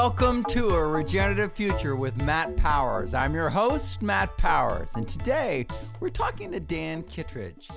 [0.00, 3.14] Welcome to a regenerative future with Matt Powers.
[3.14, 5.66] I'm your host, Matt Powers, and today
[5.98, 7.68] we're talking to Dan Kittredge.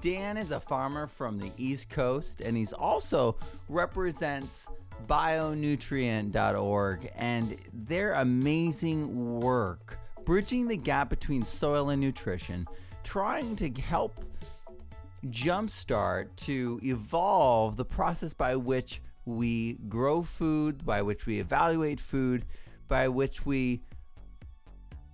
[0.00, 3.36] Dan is a farmer from the East Coast, and he's also
[3.68, 4.66] represents
[5.06, 12.66] bionutrient.org and their amazing work bridging the gap between soil and nutrition,
[13.04, 14.24] trying to help
[15.26, 22.44] jumpstart to evolve the process by which we grow food, by which we evaluate food,
[22.88, 23.82] by which we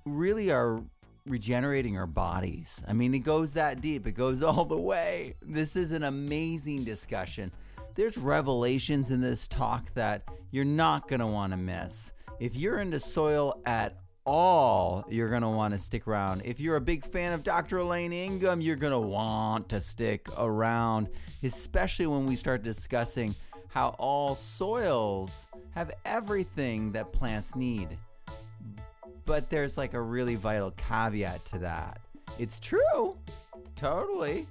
[0.05, 0.83] really are
[1.27, 2.83] regenerating our bodies.
[2.87, 5.35] I mean, it goes that deep, it goes all the way.
[5.43, 7.53] This is an amazing discussion.
[7.95, 12.13] There's revelations in this talk that you're not going to want to miss.
[12.39, 13.97] If you're into soil at
[14.27, 16.43] all, you're going to want to stick around.
[16.45, 17.79] If you're a big fan of Dr.
[17.79, 21.09] Elaine Ingham, you're going to want to stick around,
[21.43, 23.35] especially when we start discussing
[23.77, 27.87] how all soils have everything that plants need.
[29.27, 32.01] But there's like a really vital caveat to that.
[32.39, 33.19] It's true,
[33.75, 34.47] totally,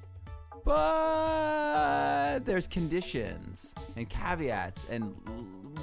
[0.63, 5.15] but there's conditions and caveats, and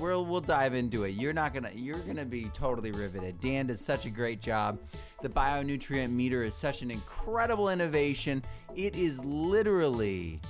[0.01, 1.15] we'll we'll dive into it.
[1.15, 3.41] You're not gonna you're gonna be totally riveted.
[3.41, 4.79] Dan does such a great job.
[5.21, 8.45] The bionutrient meter is such an incredible innovation.
[8.77, 10.41] It is literally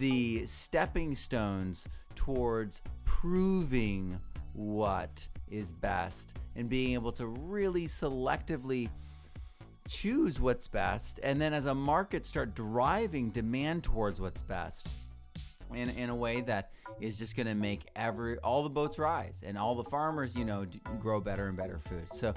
[0.00, 1.86] the stepping stones
[2.24, 4.18] towards proving
[4.54, 8.88] what is best and being able to really selectively
[9.88, 11.20] choose what's best.
[11.22, 14.88] And then as a market start driving demand towards what's best
[15.74, 19.42] in, in a way that is just going to make every all the boats rise
[19.44, 20.64] and all the farmers you know
[21.00, 22.06] grow better and better food.
[22.12, 22.32] So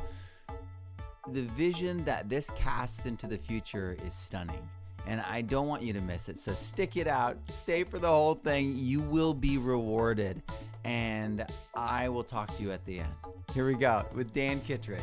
[1.31, 4.67] the vision that this casts into the future is stunning
[5.07, 6.37] and I don't want you to miss it.
[6.37, 8.75] So stick it out, stay for the whole thing.
[8.75, 10.43] You will be rewarded,
[10.83, 13.13] and I will talk to you at the end.
[13.53, 15.01] Here we go with Dan Kittredge.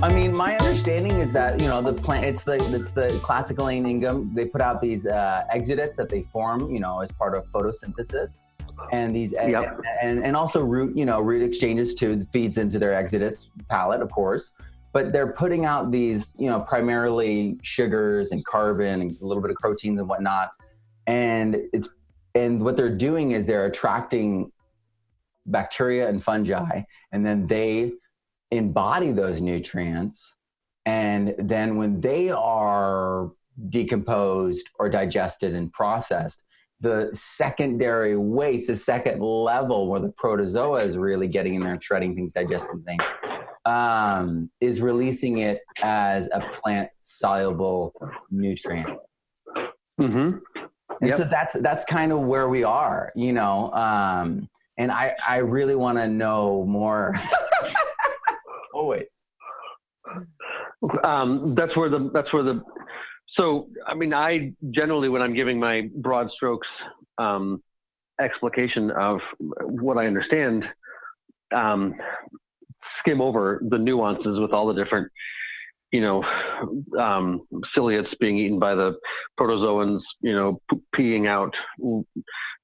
[0.00, 2.24] I mean, my understanding is that you know the plant.
[2.24, 4.32] It's the it's the classical Elaine Ingham.
[4.32, 8.44] They put out these uh, exudates that they form, you know, as part of photosynthesis
[8.92, 9.80] and these yep.
[10.02, 14.10] and, and also root you know root exchanges too feeds into their exodus palate of
[14.10, 14.54] course.
[14.92, 19.50] But they're putting out these you know primarily sugars and carbon and a little bit
[19.50, 20.50] of proteins and whatnot.
[21.06, 21.88] And it's
[22.34, 24.52] and what they're doing is they're attracting
[25.46, 26.82] bacteria and fungi
[27.12, 27.92] and then they
[28.50, 30.36] embody those nutrients.
[30.86, 33.30] And then when they are
[33.68, 36.42] decomposed or digested and processed
[36.80, 41.82] the secondary waste, the second level where the protozoa is really getting in there and
[41.82, 43.04] shredding things, digesting things,
[43.64, 47.92] um, is releasing it as a plant soluble
[48.30, 48.98] nutrient.
[50.00, 50.38] Mm-hmm.
[51.00, 51.16] And yep.
[51.16, 53.72] so that's that's kind of where we are, you know.
[53.72, 57.14] Um, and I I really want to know more.
[58.72, 59.24] Always.
[61.04, 62.62] Um, that's where the that's where the
[63.38, 66.66] so, I mean, I generally, when I'm giving my broad strokes
[67.18, 67.62] um,
[68.20, 69.20] explication of
[69.60, 70.64] what I understand,
[71.54, 71.94] um,
[72.98, 75.10] skim over the nuances with all the different,
[75.92, 76.22] you know,
[77.00, 77.42] um,
[77.74, 78.94] ciliates being eaten by the
[79.38, 80.60] protozoans, you know,
[80.96, 81.54] peeing out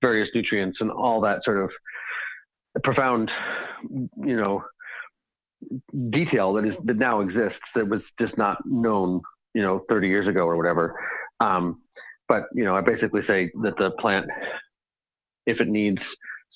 [0.02, 1.70] various nutrients and all that sort of
[2.82, 3.30] profound,
[3.90, 4.62] you know,
[6.10, 9.22] detail that is that now exists that was just not known
[9.54, 10.98] you know 30 years ago or whatever.
[11.40, 11.82] Um,
[12.28, 14.26] but you know i basically say that the plant
[15.46, 15.98] if it needs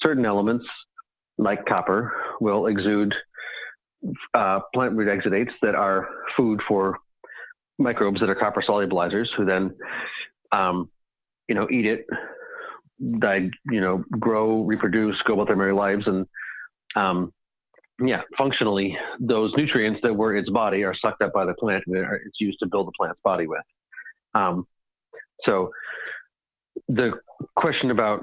[0.00, 0.64] certain elements
[1.37, 3.14] like copper will exude
[4.34, 6.98] uh, plant root exudates that are food for
[7.78, 9.75] microbes that are copper solubilizers who then
[10.53, 10.88] um,
[11.48, 12.06] you know eat it
[13.20, 16.26] die you know grow reproduce go about their merry lives and
[16.97, 17.32] um,
[18.00, 21.96] yeah, functionally, those nutrients that were its body are sucked up by the plant and
[21.96, 23.62] it's used to build the plant's body with.
[24.34, 24.67] Um,
[25.44, 25.70] so
[26.88, 27.12] the
[27.56, 28.23] question about,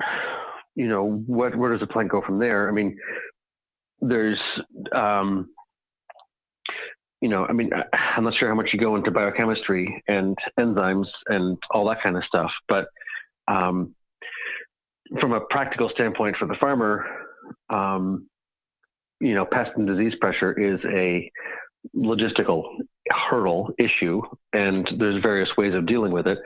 [0.76, 2.70] you know, what where does the plant go from there?
[2.70, 2.98] I mean,
[4.00, 4.40] there's,
[4.94, 5.50] um,
[7.22, 11.08] you know, I mean, I'm not sure how much you go into biochemistry and enzymes
[11.28, 12.88] and all that kind of stuff, but
[13.48, 13.94] um,
[15.20, 17.06] from a practical standpoint for the farmer,
[17.70, 18.28] um,
[19.20, 21.30] you know, pest and disease pressure is a
[21.96, 22.64] logistical
[23.30, 24.22] hurdle issue,
[24.54, 26.40] and there's various ways of dealing with it.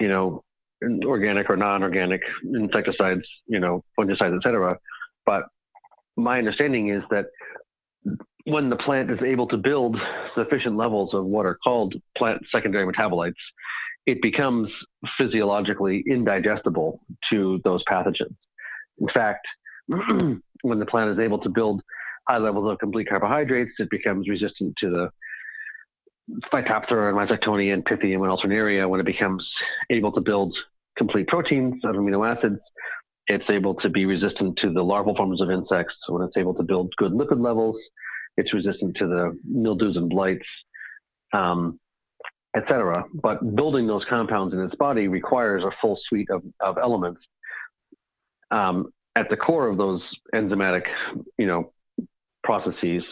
[0.00, 0.44] You know,
[1.04, 4.78] organic or non-organic insecticides, you know, fungicides, etc.
[5.26, 5.44] But
[6.16, 7.26] my understanding is that
[8.44, 9.96] when the plant is able to build
[10.34, 13.32] sufficient levels of what are called plant secondary metabolites,
[14.06, 14.70] it becomes
[15.18, 17.00] physiologically indigestible
[17.30, 18.36] to those pathogens.
[18.98, 19.46] In fact,
[20.62, 21.82] when the plant is able to build
[22.28, 25.10] high levels of complete carbohydrates, it becomes resistant to the
[26.52, 28.88] Phytophthora and Rhizoctonia and Pythium and Alternaria.
[28.88, 29.46] When it becomes
[29.90, 30.56] able to build
[30.96, 32.60] complete proteins of amino acids,
[33.28, 35.94] it's able to be resistant to the larval forms of insects.
[36.08, 37.76] When it's able to build good lipid levels,
[38.36, 40.46] it's resistant to the mildews and blights,
[41.32, 41.78] um,
[42.56, 43.04] etc.
[43.22, 47.20] But building those compounds in its body requires a full suite of, of elements.
[48.50, 50.00] Um, at the core of those
[50.34, 50.84] enzymatic,
[51.38, 51.72] you know,
[52.48, 53.02] processes,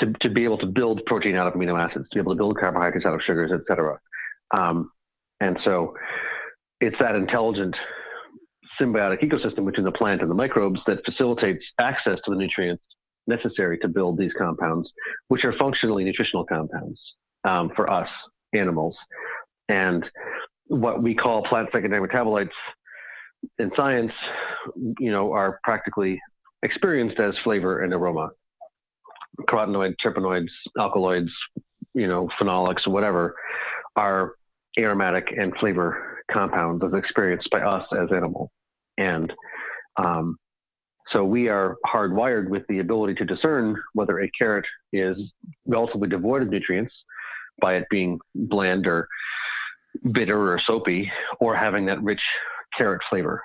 [0.00, 2.36] to, to be able to build protein out of amino acids, to be able to
[2.36, 3.98] build carbohydrates out of sugars, etc.
[4.50, 4.90] Um,
[5.40, 5.94] and so,
[6.82, 7.74] it's that intelligent
[8.78, 12.82] symbiotic ecosystem between the plant and the microbes that facilitates access to the nutrients
[13.26, 14.90] necessary to build these compounds,
[15.28, 17.00] which are functionally nutritional compounds
[17.44, 18.08] um, for us
[18.52, 18.94] animals.
[19.68, 20.04] And
[20.66, 22.48] what we call plant secondary metabolites
[23.58, 24.12] in science,
[24.98, 26.20] you know, are practically
[26.62, 28.30] experienced as flavor and aroma.
[29.48, 30.48] Carotenoids, terpenoids,
[30.78, 31.30] alkaloids,
[31.94, 33.34] you know, phenolics, whatever,
[33.96, 34.34] are
[34.78, 38.50] aromatic and flavor compounds as experienced by us as animals.
[38.98, 39.32] And
[39.96, 40.36] um,
[41.12, 45.16] so we are hardwired with the ability to discern whether a carrot is
[45.66, 46.94] relatively devoid of nutrients
[47.60, 49.08] by it being bland or
[50.12, 51.10] bitter or soapy
[51.40, 52.20] or having that rich
[52.76, 53.42] carrot flavor.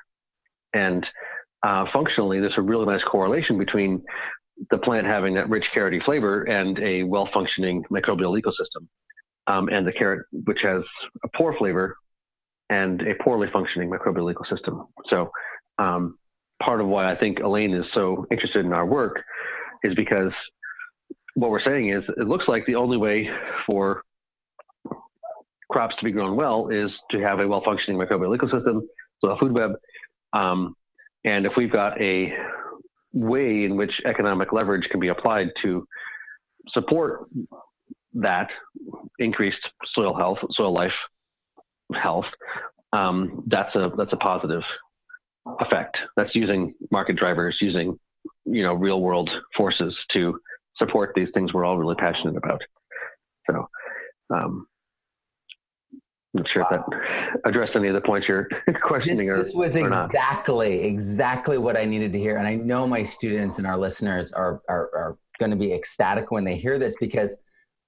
[0.74, 1.06] And
[1.64, 4.04] uh, functionally, there's a really nice correlation between
[4.72, 8.88] the plant having that rich carroty flavor and a well functioning microbial ecosystem.
[9.48, 10.82] Um, and the carrot, which has
[11.24, 11.96] a poor flavor
[12.70, 14.88] and a poorly functioning microbial ecosystem.
[15.10, 15.30] So,
[15.78, 16.18] um,
[16.64, 19.22] part of why I think Elaine is so interested in our work
[19.84, 20.32] is because
[21.36, 23.30] what we're saying is it looks like the only way
[23.68, 24.02] for
[25.70, 28.82] crops to be grown well is to have a well functioning microbial ecosystem,
[29.24, 29.72] so a food web.
[30.34, 30.76] Um,
[31.24, 32.34] and if we've got a
[33.16, 35.88] way in which economic leverage can be applied to
[36.70, 37.28] support
[38.14, 38.50] that
[39.18, 39.60] increased
[39.94, 40.92] soil health, soil life
[41.94, 42.26] health,
[42.94, 44.62] um, that's a that's a positive
[45.60, 45.98] effect.
[46.16, 47.98] That's using market drivers, using
[48.46, 50.40] you know real world forces to
[50.78, 52.62] support these things we're all really passionate about.
[53.50, 53.68] So,
[54.34, 54.68] um,
[56.36, 56.84] not sure if that
[57.46, 58.48] addressed any of the points you're
[58.84, 59.28] questioning.
[59.28, 63.04] This, or, this was exactly exactly what I needed to hear, and I know my
[63.04, 66.96] students and our listeners are are, are going to be ecstatic when they hear this
[67.00, 67.38] because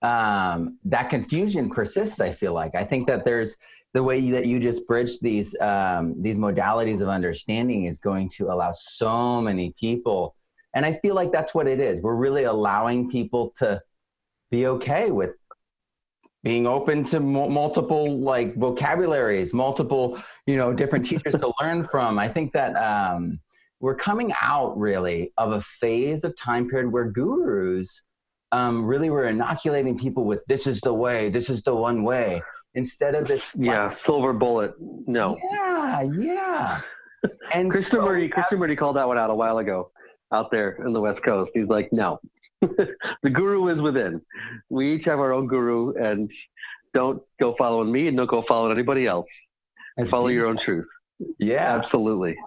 [0.01, 2.19] um, that confusion persists.
[2.19, 3.57] I feel like I think that there's
[3.93, 8.51] the way that you just bridged these um, these modalities of understanding is going to
[8.51, 10.35] allow so many people
[10.75, 13.81] and i feel like that's what it is we're really allowing people to
[14.51, 15.31] be okay with
[16.47, 22.17] being open to m- multiple like vocabularies multiple you know different teachers to learn from
[22.17, 23.39] i think that um,
[23.79, 28.03] we're coming out really of a phase of time period where gurus
[28.53, 32.41] um, really were inoculating people with this is the way this is the one way
[32.77, 33.51] instead of this.
[33.55, 34.73] Yeah, silver bullet.
[34.79, 35.37] No.
[35.51, 36.81] Yeah, yeah.
[37.51, 39.91] And Chris so, Murray, Chris Murray called that one out a while ago,
[40.31, 41.51] out there in the West Coast.
[41.53, 42.19] He's like, no,
[43.23, 44.21] the guru is within.
[44.69, 46.29] We each have our own guru, and
[46.93, 49.27] don't go following me, and don't go following anybody else.
[49.97, 50.85] And follow your own truth.
[51.39, 52.35] Yeah, absolutely.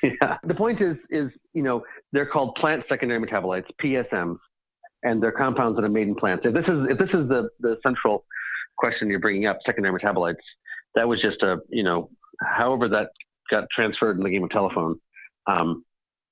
[0.00, 0.36] Yeah.
[0.44, 4.36] The point is, is you know, they're called plant secondary metabolites, PSMs,
[5.02, 6.44] and they're compounds that are made in plants.
[6.46, 8.24] If this is if this is the the central
[8.78, 10.36] question you're bringing up, secondary metabolites,
[10.94, 13.08] that was just a, you know, however that
[13.50, 15.00] got transferred in the game of telephone.
[15.48, 15.84] Um,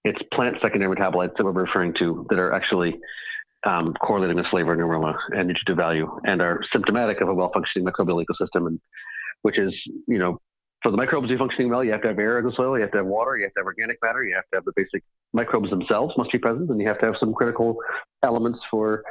[0.04, 2.98] it's plant secondary metabolites that we're referring to that are actually
[3.66, 7.86] um, correlating with flavor and aroma and nutritive value and are symptomatic of a well-functioning
[7.86, 8.80] microbial ecosystem, and
[9.42, 9.74] which is,
[10.08, 10.38] you know,
[10.82, 12.76] for the microbes to be functioning well, you have to have air in the soil,
[12.76, 14.64] you have to have water, you have to have organic matter, you have to have
[14.64, 15.02] the basic
[15.34, 17.76] microbes themselves must be present, and you have to have some critical
[18.22, 19.02] elements for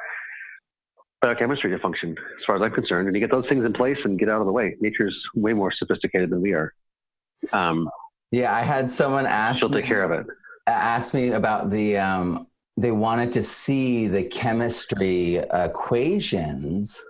[1.21, 3.07] biochemistry to function, as far as I'm concerned.
[3.07, 4.75] And you get those things in place and get out of the way.
[4.79, 6.73] Nature's way more sophisticated than we are.
[7.51, 7.87] Um,
[8.31, 9.59] yeah, I had someone ask.
[9.59, 10.25] She'll take care of it.
[10.69, 11.97] Ask me about the.
[11.97, 12.47] Um,
[12.77, 17.03] they wanted to see the chemistry equations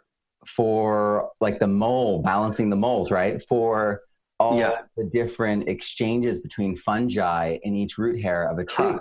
[0.46, 3.42] for like the mole, balancing the moles, right?
[3.44, 4.02] For
[4.40, 4.82] all yeah.
[4.98, 8.86] the different exchanges between fungi in each root hair of a tree.
[8.86, 9.00] Huh.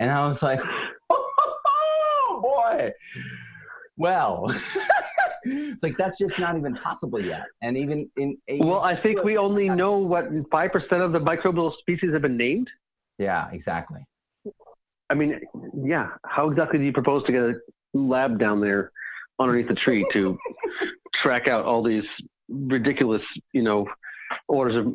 [0.00, 0.60] And I was like,
[1.10, 2.92] oh boy
[4.00, 4.46] well
[5.44, 9.36] it's like that's just not even possible yet and even in well i think we
[9.36, 12.68] only know what 5% of the microbial species have been named
[13.20, 14.04] yeah exactly
[15.10, 15.40] i mean
[15.84, 17.54] yeah how exactly do you propose to get a
[17.94, 18.90] lab down there
[19.38, 20.36] underneath the tree to
[21.22, 22.04] track out all these
[22.50, 23.22] ridiculous,
[23.52, 23.86] you know,
[24.48, 24.94] orders of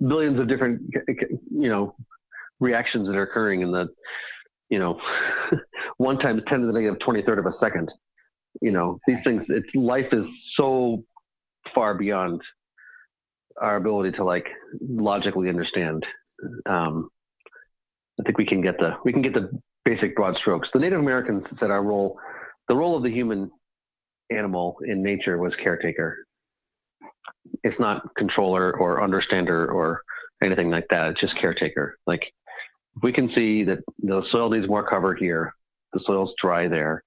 [0.08, 0.80] billions of different,
[1.50, 1.94] you know,
[2.60, 3.86] reactions that are occurring in the,
[4.70, 4.98] you know,
[5.98, 7.90] one times 10 to the negative 23rd of a second.
[8.62, 10.24] You know, these things, it's life is
[10.56, 11.02] so
[11.74, 12.40] far beyond
[13.60, 14.46] our ability to like
[14.80, 16.04] logically understand.
[16.66, 17.10] Um,
[18.20, 19.50] I think we can get the we can get the
[19.84, 20.68] basic broad strokes.
[20.72, 22.18] The Native Americans said our role,
[22.68, 23.50] the role of the human
[24.30, 26.26] animal in nature was caretaker.
[27.62, 30.02] It's not controller or understander or
[30.42, 31.08] anything like that.
[31.08, 31.98] It's just caretaker.
[32.06, 32.22] Like
[33.02, 35.54] we can see that the soil needs more cover here.
[35.92, 37.02] The soil's dry there.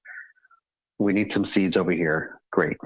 [1.00, 2.40] We need some seeds over here.
[2.52, 2.78] Great.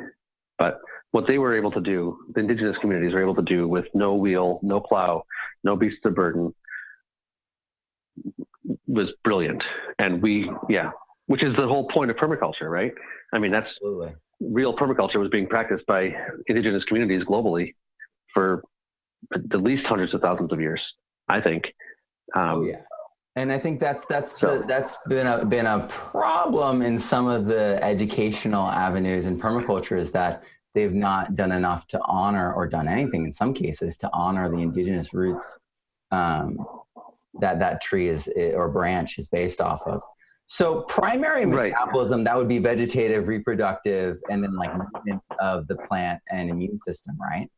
[0.57, 0.79] But
[1.11, 4.15] what they were able to do, the indigenous communities were able to do with no
[4.15, 5.23] wheel, no plow,
[5.63, 6.53] no beasts of burden,
[8.87, 9.63] was brilliant.
[9.99, 10.91] And we, yeah,
[11.27, 12.93] which is the whole point of permaculture, right?
[13.33, 14.15] I mean, that's Absolutely.
[14.39, 16.13] real permaculture was being practiced by
[16.47, 17.75] indigenous communities globally
[18.33, 18.63] for
[19.33, 20.81] at least hundreds of thousands of years,
[21.29, 21.65] I think.
[22.35, 22.81] Um, oh, yeah.
[23.37, 27.27] And I think that's that's so, the, that's been a been a problem in some
[27.27, 32.67] of the educational avenues in permaculture is that they've not done enough to honor or
[32.67, 35.57] done anything in some cases to honor the indigenous roots
[36.11, 36.57] um,
[37.39, 40.01] that that tree is or branch is based off of.
[40.47, 42.25] So primary metabolism right.
[42.25, 47.17] that would be vegetative, reproductive, and then like maintenance of the plant and immune system,
[47.19, 47.49] right?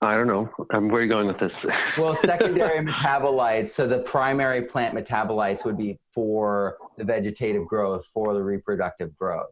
[0.00, 0.48] I don't know.
[0.74, 1.52] Um, where are you going with this?
[1.96, 3.70] well, secondary metabolites.
[3.70, 9.50] So the primary plant metabolites would be for the vegetative growth, for the reproductive growth,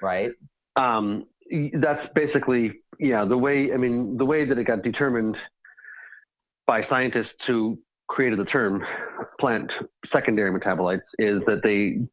[0.00, 0.30] right?
[0.76, 1.26] Um,
[1.74, 3.24] that's basically yeah.
[3.24, 5.36] The way I mean, the way that it got determined
[6.66, 7.78] by scientists who
[8.08, 8.82] created the term
[9.40, 9.70] plant
[10.14, 12.06] secondary metabolites is that they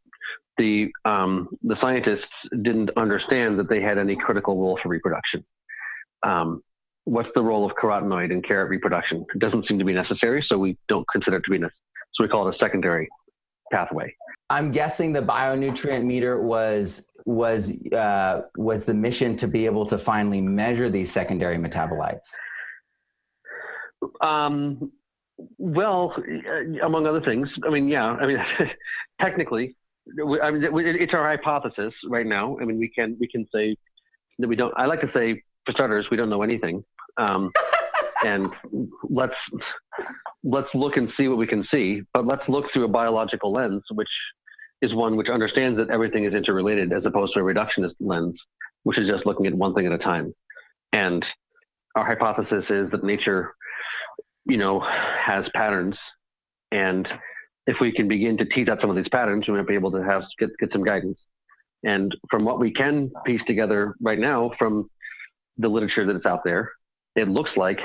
[0.58, 2.25] the um, the scientists
[2.63, 5.44] didn't understand that they had any critical role for reproduction.
[6.24, 6.62] Um,
[7.06, 9.25] what's the role of carotenoid in carrot reproduction?
[9.34, 11.77] It doesn't seem to be necessary, so we don't consider it to be necessary.
[12.13, 13.08] So we call it a secondary
[13.72, 14.13] pathway.
[14.51, 19.98] I'm guessing the bionutrient meter was was uh, was the mission to be able to
[19.98, 22.27] finally measure these secondary metabolites.
[24.20, 24.91] Um,
[25.58, 28.39] well, uh, among other things, I mean, yeah, I mean,
[29.22, 29.77] technically,
[30.43, 30.63] I mean,
[31.00, 32.58] it's our hypothesis right now.
[32.62, 33.77] I mean, we can we can say
[34.39, 34.74] that we don't.
[34.75, 36.84] I like to say, for starters, we don't know anything,
[37.15, 37.53] um,
[38.25, 38.51] and
[39.10, 39.39] let's
[40.43, 42.01] let's look and see what we can see.
[42.13, 44.10] But let's look through a biological lens, which
[44.82, 48.36] is one which understands that everything is interrelated, as opposed to a reductionist lens,
[48.84, 50.34] which is just looking at one thing at a time.
[50.94, 51.24] And
[51.96, 53.54] our hypothesis is that nature
[54.46, 55.96] you know, has patterns.
[56.72, 57.08] And
[57.68, 59.92] if we can begin to tease out some of these patterns, we might be able
[59.92, 61.18] to have get, get some guidance.
[61.84, 64.90] And from what we can piece together right now from
[65.58, 66.72] the literature that is out there,
[67.16, 67.80] it looks like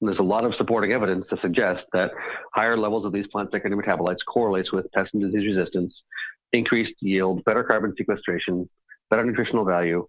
[0.00, 2.10] there's a lot of supporting evidence to suggest that
[2.52, 5.94] higher levels of these plant secondary metabolites correlates with pest and disease resistance,
[6.52, 8.68] increased yield, better carbon sequestration,
[9.10, 10.06] better nutritional value,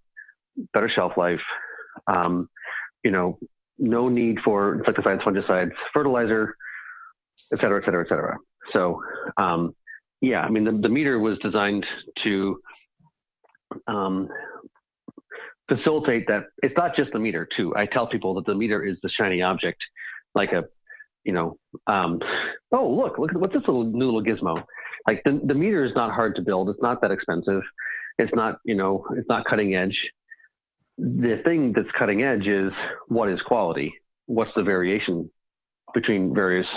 [0.74, 1.42] better shelf life,
[2.08, 2.50] um,
[3.04, 3.38] you know,
[3.78, 6.56] no need for insecticides, fungicides, fertilizer,
[7.52, 8.38] et cetera, et cetera, et cetera.
[8.74, 9.02] So,
[9.38, 9.76] um,
[10.22, 11.86] yeah, I mean, the, the, meter was designed
[12.24, 12.60] to
[13.88, 14.30] um,
[15.68, 16.44] facilitate that.
[16.64, 17.76] It's not just the meter, too.
[17.76, 19.80] I tell people that the meter is the shiny object,
[20.34, 20.66] like a,
[21.24, 21.58] you know,
[21.88, 22.20] um,
[22.72, 24.64] oh, look, look, at what's this little new little gizmo?
[25.08, 26.70] Like the, the meter is not hard to build.
[26.70, 27.62] It's not that expensive.
[28.18, 29.98] It's not, you know, it's not cutting edge
[30.98, 32.72] the thing that's cutting edge is
[33.08, 33.94] what is quality?
[34.28, 35.30] What's the variation
[35.94, 36.68] between various,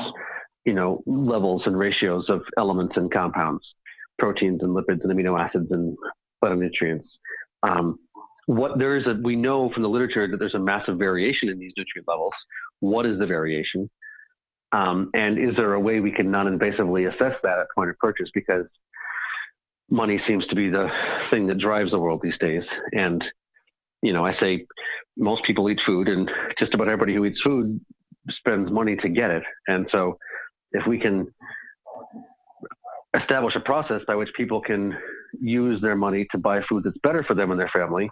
[0.64, 3.62] you know, levels and ratios of elements and compounds,
[4.18, 5.96] proteins and lipids and amino acids and
[6.42, 7.04] phytonutrients?
[7.62, 7.98] Um,
[8.48, 11.58] what there is a we know from the literature that there's a massive variation in
[11.58, 12.32] these nutrient levels.
[12.80, 13.90] What is the variation?
[14.72, 18.30] Um, and is there a way we can non-invasively assess that at point of purchase?
[18.32, 18.64] Because
[19.90, 20.88] money seems to be the
[21.30, 22.62] thing that drives the world these days,
[22.92, 23.22] and
[24.00, 24.66] you know, I say
[25.18, 27.78] most people eat food, and just about everybody who eats food
[28.30, 29.42] spends money to get it.
[29.66, 30.16] And so,
[30.72, 31.26] if we can
[33.20, 34.96] establish a process by which people can
[35.38, 38.08] use their money to buy food that's better for them and their family,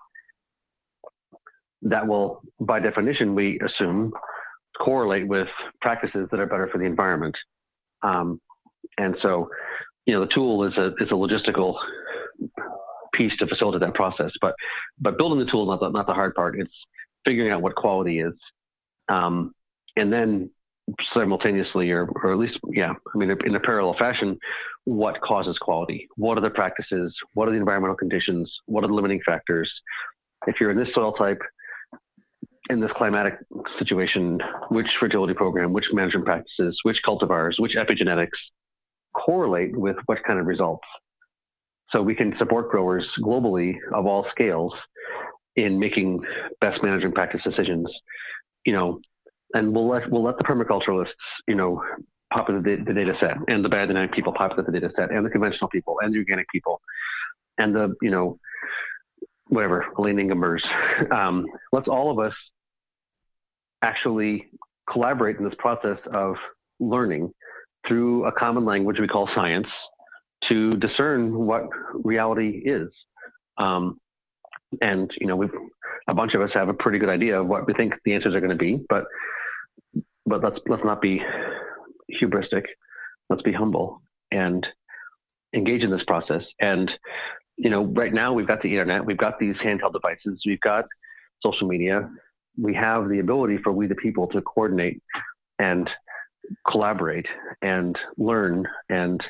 [1.90, 4.12] that will, by definition, we assume,
[4.78, 5.49] correlate with
[5.81, 7.37] practices that are better for the environment.
[8.02, 8.40] Um,
[8.99, 9.49] and so,
[10.05, 11.75] you know, the tool is a is a logistical
[13.14, 14.31] piece to facilitate that process.
[14.40, 14.55] But
[15.00, 16.59] but building the tool is not the, not the hard part.
[16.59, 16.71] It's
[17.25, 18.35] figuring out what quality is,
[19.09, 19.52] um,
[19.97, 20.50] and then
[21.14, 24.38] simultaneously, or or at least yeah, I mean in a parallel fashion,
[24.85, 26.07] what causes quality?
[26.16, 27.14] What are the practices?
[27.35, 28.52] What are the environmental conditions?
[28.66, 29.71] What are the limiting factors?
[30.47, 31.40] if you're in this soil type,
[32.70, 33.35] in this climatic
[33.78, 38.28] situation, which fertility program, which management practices, which cultivars, which epigenetics
[39.14, 40.87] correlate with what kind of results.
[41.90, 44.73] So we can support growers globally of all scales
[45.54, 46.20] in making
[46.61, 47.88] best management practice decisions.
[48.64, 49.00] You know,
[49.54, 51.06] and we'll let we'll let the permaculturalists,
[51.46, 51.82] you know,
[52.32, 55.25] populate the, the data set, and the biodynamic people pop populate the data set, and
[55.25, 56.80] the conventional people, and the organic people,
[57.58, 58.38] and the you know,
[59.49, 60.62] whatever Elaine Ingembers.
[61.12, 62.35] Um, let's all of us
[63.83, 64.47] actually
[64.90, 66.37] collaborate in this process of
[66.80, 67.33] learning
[67.87, 69.66] through a common language we call science
[70.49, 71.64] to discern what
[72.04, 72.88] reality is.
[73.59, 73.99] Um,
[74.80, 75.49] and you know, we
[76.09, 78.35] a bunch of us have a pretty good idea of what we think the answers
[78.35, 79.04] are going to be, but
[80.26, 81.21] but let's let's not be
[82.21, 82.64] hubristic.
[83.28, 84.66] Let's be humble and
[85.54, 86.42] engage in this process.
[86.61, 86.90] And
[87.56, 90.85] you know, right now we've got the internet, we've got these handheld devices, we've got
[91.42, 92.09] social media.
[92.58, 95.02] We have the ability for we the people to coordinate
[95.58, 95.88] and
[96.70, 97.26] collaborate
[97.62, 99.20] and learn and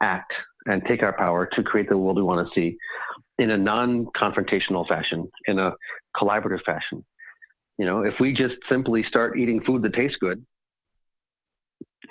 [0.00, 0.32] act
[0.66, 2.76] and take our power to create the world we want to see
[3.38, 5.72] in a non-confrontational fashion, in a
[6.16, 7.04] collaborative fashion.
[7.78, 10.44] You know, if we just simply start eating food that tastes good,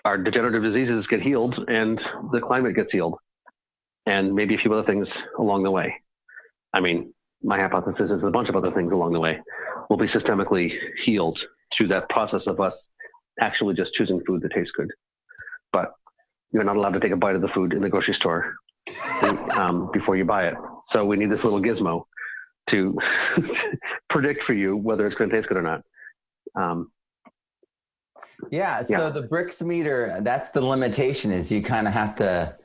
[0.04, 2.00] our degenerative diseases get healed and
[2.32, 3.18] the climate gets healed,
[4.06, 5.94] and maybe a few other things along the way.
[6.74, 7.14] I mean,
[7.44, 9.40] my hypothesis is a bunch of other things along the way
[9.92, 10.72] will be systemically
[11.04, 11.38] healed
[11.76, 12.72] through that process of us
[13.42, 14.88] actually just choosing food that tastes good.
[15.74, 15.92] But
[16.54, 18.54] you're not allowed to take a bite of the food in the grocery store
[19.52, 20.54] um, before you buy it.
[20.94, 22.04] So we need this little gizmo
[22.70, 22.98] to
[24.10, 25.82] predict for you whether it's going to taste good or not.
[26.56, 26.90] Um,
[28.50, 28.82] yeah.
[28.84, 29.10] So yeah.
[29.10, 32.56] the Brix meter, that's the limitation is you kind of have to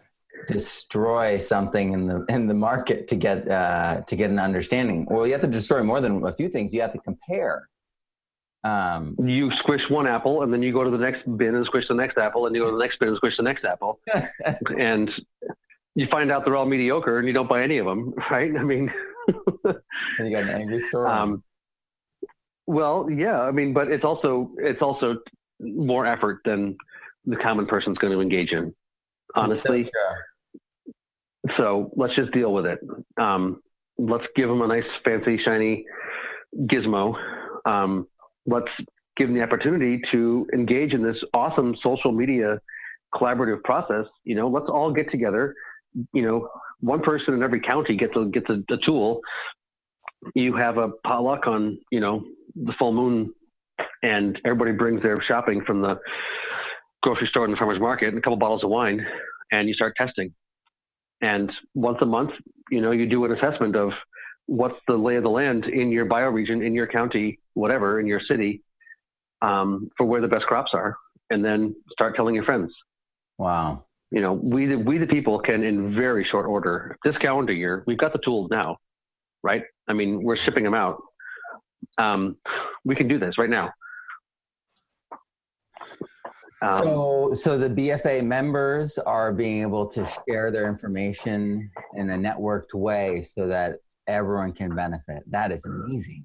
[0.47, 5.07] destroy something in the in the market to get uh, to get an understanding.
[5.11, 6.73] Well, you have to destroy more than a few things.
[6.75, 7.69] You have to compare.
[8.65, 11.87] Um, you squish one apple, and then you go to the next bin and squish
[11.89, 14.01] the next apple, and you go to the next bin and squish the next apple,
[14.79, 15.11] and
[15.95, 18.57] you find out they're all mediocre, and you don't buy any of them, right?
[18.57, 18.93] I mean,
[19.29, 21.09] you got an angry story.
[21.09, 21.45] Um,
[22.67, 25.19] well, yeah, I mean, but it's also it's also
[25.61, 26.77] more effort than
[27.25, 28.75] the common person's going to engage in,
[29.37, 29.85] honestly.
[29.85, 29.91] So
[31.97, 32.79] let's just deal with it.
[33.21, 33.61] Um,
[33.99, 35.85] let's give them a nice, fancy, shiny
[36.71, 37.15] gizmo.
[37.65, 38.07] Um,
[38.47, 38.69] let's
[39.17, 42.59] give them the opportunity to engage in this awesome social media
[43.15, 44.07] collaborative process.
[44.25, 45.55] You know, let's all get together.
[46.13, 46.49] You know,
[46.81, 49.21] one person in every county gets a gets a, a tool.
[50.35, 53.33] You have a potluck on you know the full moon,
[54.03, 55.99] and everybody brings their shopping from the
[57.03, 59.05] grocery store and the farmers market and a couple bottles of wine,
[59.53, 60.35] and you start testing.
[61.21, 62.31] And once a month,
[62.71, 63.91] you know, you do an assessment of
[64.47, 68.21] what's the lay of the land in your bioregion, in your county, whatever, in your
[68.29, 68.63] city,
[69.43, 70.97] um, for where the best crops are,
[71.31, 72.73] and then start telling your friends.
[73.39, 73.85] Wow.
[74.11, 77.83] You know, we the, we the people can in very short order this calendar year.
[77.87, 78.77] We've got the tools now,
[79.43, 79.63] right?
[79.89, 81.03] I mean, we're shipping them out.
[81.99, 82.37] Um,
[82.85, 83.73] we can do this right now.
[86.63, 92.17] Um, so, so the BFA members are being able to share their information in a
[92.17, 95.23] networked way, so that everyone can benefit.
[95.31, 96.25] That is amazing.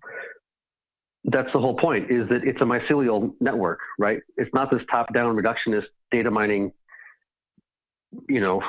[1.26, 4.20] That's the whole point is that it's a mycelial network, right?
[4.38, 6.72] It's not this top down reductionist data mining,
[8.28, 8.62] you know,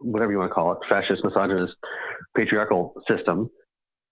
[0.00, 1.74] whatever you want to call it, fascist, misogynist,
[2.36, 3.48] patriarchal system.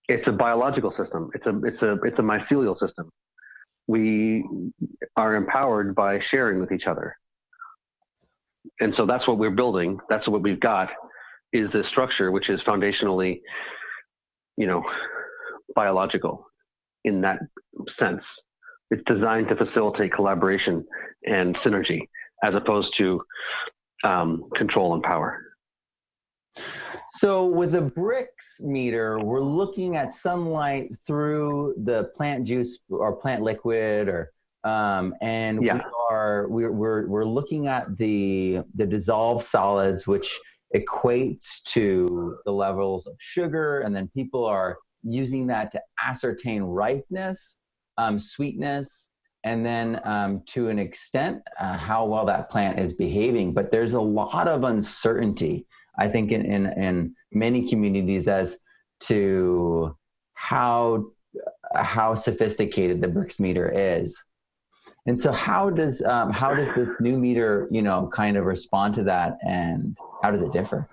[0.09, 1.31] It's a biological system.
[1.35, 3.11] It's a, it's a, it's a mycelial system.
[3.87, 4.44] We
[5.16, 7.16] are empowered by sharing with each other.
[8.81, 9.99] And so that's what we're building.
[10.09, 10.88] That's what we've got
[11.53, 13.40] is this structure, which is foundationally
[14.57, 14.83] you know,
[15.75, 16.46] biological
[17.05, 17.38] in that
[17.99, 18.22] sense.
[18.90, 20.85] It's designed to facilitate collaboration
[21.25, 22.01] and synergy
[22.42, 23.20] as opposed to
[24.05, 25.40] um, control and power.
[27.18, 33.42] So, with the Brix meter, we're looking at sunlight through the plant juice or plant
[33.42, 34.32] liquid, or
[34.64, 35.74] um, and yeah.
[35.74, 40.38] we are we're, we're we're looking at the the dissolved solids, which
[40.74, 47.58] equates to the levels of sugar, and then people are using that to ascertain ripeness,
[47.96, 49.10] um, sweetness,
[49.46, 53.54] and then um, to an extent, uh, how well that plant is behaving.
[53.54, 58.59] But there's a lot of uncertainty, I think, in, in, in many communities as
[59.02, 59.96] to
[60.35, 61.06] how
[61.76, 64.20] how sophisticated the Brix meter is.
[65.06, 68.96] And so, how does um, how does this new meter, you know, kind of respond
[68.96, 70.88] to that, and how does it differ?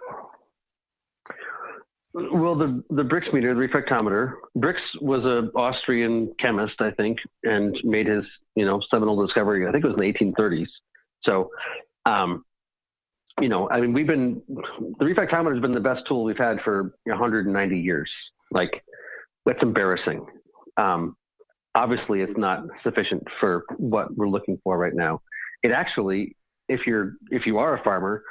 [2.13, 4.34] Well, the the Brix meter, the refractometer.
[4.58, 8.23] Brix was an Austrian chemist, I think, and made his
[8.56, 9.67] you know seminal discovery.
[9.67, 10.67] I think it was in the 1830s.
[11.23, 11.49] So,
[12.06, 12.45] um,
[13.41, 16.58] you know, I mean, we've been the refractometer has been the best tool we've had
[16.63, 18.10] for 190 years.
[18.52, 18.84] Like,
[19.47, 20.23] that's embarrassing.
[20.78, 21.17] Um,
[21.73, 25.21] obviously, it's not sufficient for what we're looking for right now.
[25.63, 26.36] It actually,
[26.69, 28.23] if you're if you are a farmer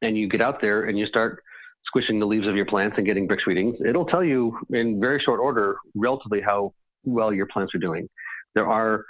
[0.00, 1.42] and you get out there and you start
[1.86, 5.20] squishing the leaves of your plants and getting Brix readings, it'll tell you in very
[5.24, 6.72] short order relatively how
[7.04, 8.08] well your plants are doing.
[8.54, 9.04] There are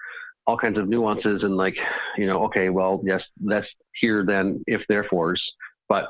[0.46, 1.76] all kinds of nuances and like,
[2.16, 3.66] you know, okay, well, yes, that's
[4.00, 5.42] here then if therefores,
[5.88, 6.07] but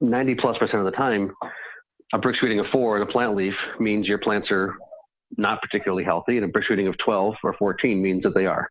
[0.00, 1.32] 90 plus percent of the time,
[2.12, 4.74] a Brix reading of four in a plant leaf means your plants are
[5.38, 8.68] not particularly healthy, and a Brix reading of 12 or 14 means that they are.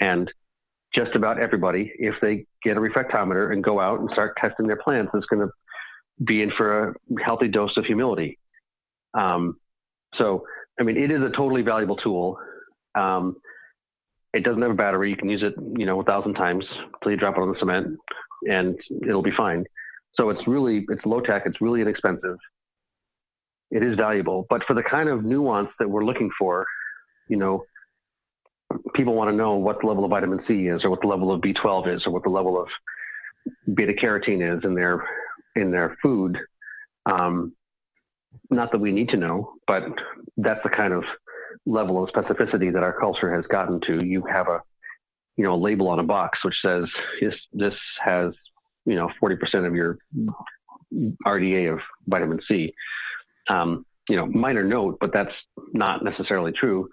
[0.00, 0.30] And
[0.94, 4.76] just about everybody, if they get a refractometer and go out and start testing their
[4.76, 5.52] plants, is going to
[6.24, 6.94] be in for a
[7.24, 8.38] healthy dose of humility.
[9.14, 9.56] Um,
[10.18, 10.44] so,
[10.78, 12.38] I mean, it is a totally valuable tool.
[12.94, 13.36] Um,
[14.34, 15.10] it doesn't have a battery.
[15.10, 17.58] You can use it, you know, a thousand times until you drop it on the
[17.58, 17.98] cement,
[18.48, 19.64] and it'll be fine.
[20.14, 21.42] So it's really it's low tech.
[21.46, 22.38] It's really inexpensive.
[23.70, 26.66] It is valuable, but for the kind of nuance that we're looking for,
[27.28, 27.64] you know,
[28.94, 31.32] people want to know what the level of vitamin C is, or what the level
[31.32, 32.68] of B12 is, or what the level of
[33.74, 35.02] beta carotene is in their
[35.56, 36.38] in their food.
[37.06, 37.54] Um,
[38.50, 39.82] not that we need to know, but
[40.36, 41.04] that's the kind of
[41.66, 44.02] level of specificity that our culture has gotten to.
[44.04, 44.60] You have a,
[45.36, 46.84] you know, a label on a box which says
[47.20, 48.32] this, this has,
[48.84, 49.98] you know, 40% of your
[51.26, 52.74] RDA of vitamin C.
[53.48, 55.32] Um, you know, minor note, but that's
[55.72, 56.88] not necessarily true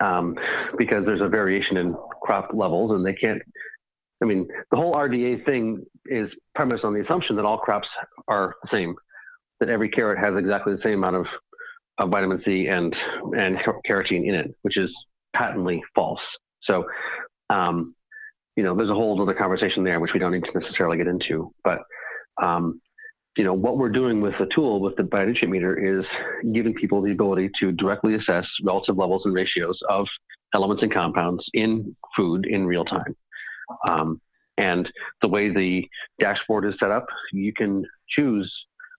[0.00, 0.36] um,
[0.78, 3.42] because there's a variation in crop levels and they can't
[4.22, 7.88] I mean, the whole RDA thing is premised on the assumption that all crops
[8.28, 8.94] are the same,
[9.60, 11.26] that every carrot has exactly the same amount of,
[11.98, 12.94] of vitamin C and
[13.36, 14.90] and carotene in it, which is
[15.34, 16.20] patently false.
[16.62, 16.84] So,
[17.50, 17.94] um,
[18.56, 21.06] you know, there's a whole other conversation there, which we don't need to necessarily get
[21.06, 21.52] into.
[21.62, 21.80] But,
[22.42, 22.80] um,
[23.36, 26.06] you know, what we're doing with the tool, with the bionutrient meter, is
[26.54, 30.06] giving people the ability to directly assess relative levels and ratios of
[30.54, 33.14] elements and compounds in food in real time.
[33.88, 34.20] Um,
[34.58, 34.88] and
[35.22, 35.86] the way the
[36.18, 38.50] dashboard is set up, you can choose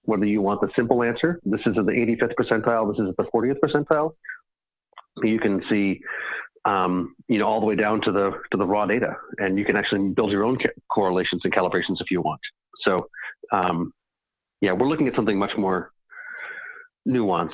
[0.03, 1.39] whether you want the simple answer.
[1.43, 2.91] This is at the 85th percentile.
[2.91, 4.11] This is at the 40th percentile.
[5.23, 5.99] You can see,
[6.65, 9.65] um, you know, all the way down to the to the raw data, and you
[9.65, 10.57] can actually build your own
[10.91, 12.39] correlations and calibrations if you want.
[12.83, 13.07] So,
[13.51, 13.91] um,
[14.61, 15.91] yeah, we're looking at something much more
[17.07, 17.51] nuanced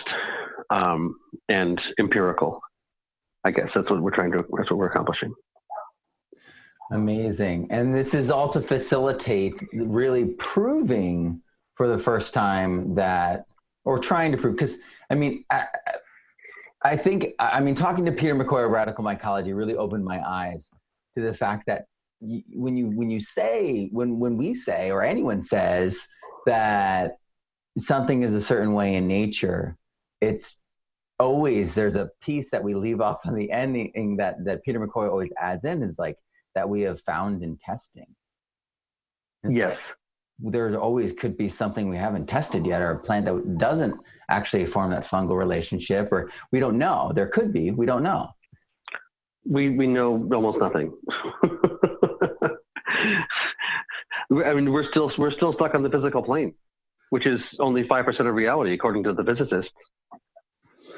[0.69, 1.15] um,
[1.47, 2.59] and empirical.
[3.45, 4.43] I guess that's what we're trying to.
[4.57, 5.33] That's what we're accomplishing.
[6.91, 7.67] Amazing.
[7.71, 11.41] And this is all to facilitate really proving
[11.75, 13.45] for the first time that,
[13.85, 15.65] or trying to prove, because I mean, I,
[16.83, 20.69] I, think, I mean, talking to Peter McCoy of Radical Mycology really opened my eyes
[21.17, 21.85] to the fact that
[22.53, 26.07] when you when you say when when we say or anyone says
[26.45, 27.17] that
[27.77, 29.77] something is a certain way in nature
[30.21, 30.65] it's
[31.19, 35.09] always there's a piece that we leave off on the ending that that peter mccoy
[35.09, 36.17] always adds in is like
[36.55, 38.07] that we have found in testing.
[39.43, 39.77] It's yes.
[39.77, 39.97] Like
[40.39, 43.95] there always could be something we haven't tested yet, or a plant that doesn't
[44.29, 47.11] actually form that fungal relationship, or we don't know.
[47.13, 48.29] There could be, we don't know.
[49.45, 50.93] We we know almost nothing.
[54.45, 56.53] I mean, we're still we're still stuck on the physical plane,
[57.09, 59.71] which is only five percent of reality, according to the physicists.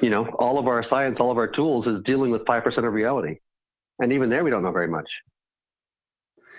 [0.00, 2.86] You know, all of our science, all of our tools is dealing with five percent
[2.86, 3.38] of reality,
[3.98, 5.08] and even there, we don't know very much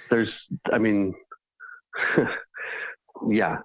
[0.10, 0.30] there's,
[0.72, 1.13] I mean,
[3.30, 3.58] yeah,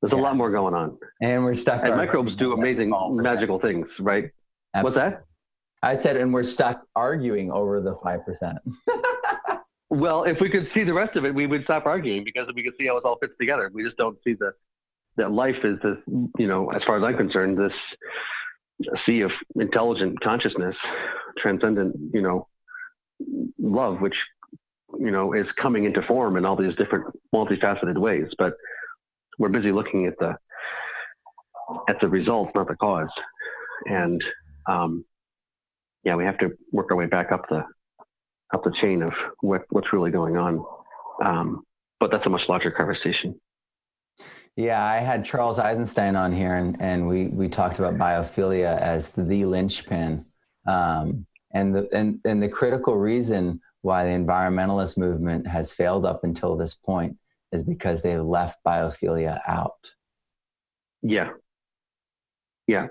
[0.00, 0.18] there's yeah.
[0.18, 0.98] a lot more going on.
[1.20, 1.82] And we're stuck.
[1.84, 4.30] And microbes do amazing, magical things, right?
[4.74, 4.82] Absolutely.
[4.82, 5.24] What's that?
[5.82, 8.56] I said, and we're stuck arguing over the 5%.
[9.90, 12.62] well, if we could see the rest of it, we would stop arguing because we
[12.62, 13.70] could see how it all fits together.
[13.74, 14.52] We just don't see the,
[15.16, 15.96] that life is this,
[16.38, 17.72] you know, as far as I'm concerned, this
[19.06, 20.76] sea of intelligent consciousness,
[21.38, 22.48] transcendent, you know,
[23.58, 24.14] love, which
[24.98, 28.26] you know, is coming into form in all these different multifaceted ways.
[28.38, 28.54] But
[29.38, 30.36] we're busy looking at the
[31.88, 33.08] at the results, not the cause.
[33.86, 34.22] And
[34.68, 35.04] um,
[36.04, 37.64] yeah, we have to work our way back up the
[38.52, 40.64] up the chain of what, what's really going on.
[41.24, 41.64] Um,
[42.00, 43.40] but that's a much larger conversation.
[44.56, 49.10] Yeah, I had Charles Eisenstein on here, and, and we, we talked about biophilia as
[49.12, 50.26] the linchpin.
[50.68, 56.24] Um, and, the, and, and the critical reason why the environmentalist movement has failed up
[56.24, 57.16] until this point
[57.52, 59.92] is because they left biophilia out.
[61.02, 61.30] Yeah.
[62.66, 62.86] Yeah.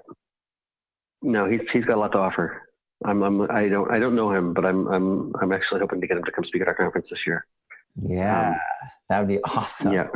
[1.22, 2.62] No, he's he's got a lot to offer.
[3.06, 6.08] I'm, I'm I don't I don't know him, but I'm I'm I'm actually hoping to
[6.08, 7.46] get him to come speak at our conference this year.
[8.02, 8.56] Yeah, um,
[9.10, 9.94] that would be awesome.
[9.94, 10.08] Yeah.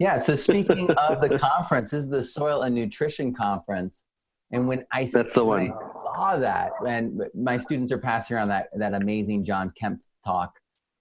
[0.00, 0.18] Yeah.
[0.18, 4.04] So speaking of the conference, this is the Soil and Nutrition Conference.
[4.52, 5.62] And when I, That's the one.
[5.62, 10.54] I saw that, and my students are passing around that, that amazing John Kempf talk.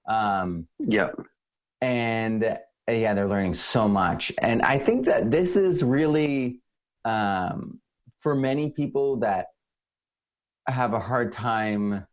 [0.07, 1.09] Um, yeah.
[1.81, 2.57] And uh,
[2.89, 4.31] yeah, they're learning so much.
[4.39, 6.61] And I think that this is really,
[7.03, 7.79] um,
[8.19, 9.47] for many people that
[10.67, 12.05] have a hard time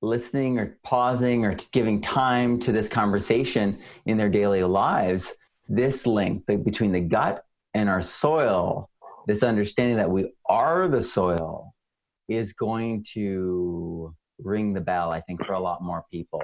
[0.00, 5.34] listening or pausing or giving time to this conversation in their daily lives,
[5.68, 8.88] this link between the gut and our soil,
[9.28, 11.74] this understanding that we are the soil,
[12.28, 16.42] is going to ring the bell, I think, for a lot more people.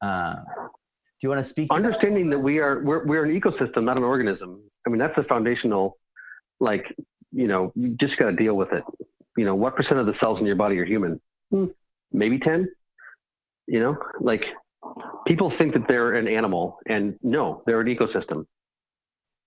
[0.00, 1.68] Uh, do you want to speak?
[1.68, 2.36] To Understanding that?
[2.36, 4.62] that we are we're, we're an ecosystem, not an organism.
[4.86, 5.98] I mean, that's the foundational,
[6.58, 6.84] like
[7.32, 8.82] you know, you just got to deal with it.
[9.36, 11.20] You know, what percent of the cells in your body are human?
[11.50, 11.66] Hmm,
[12.12, 12.68] maybe 10.
[13.66, 14.42] You know, like
[15.26, 18.46] people think that they're an animal, and no, they're an ecosystem.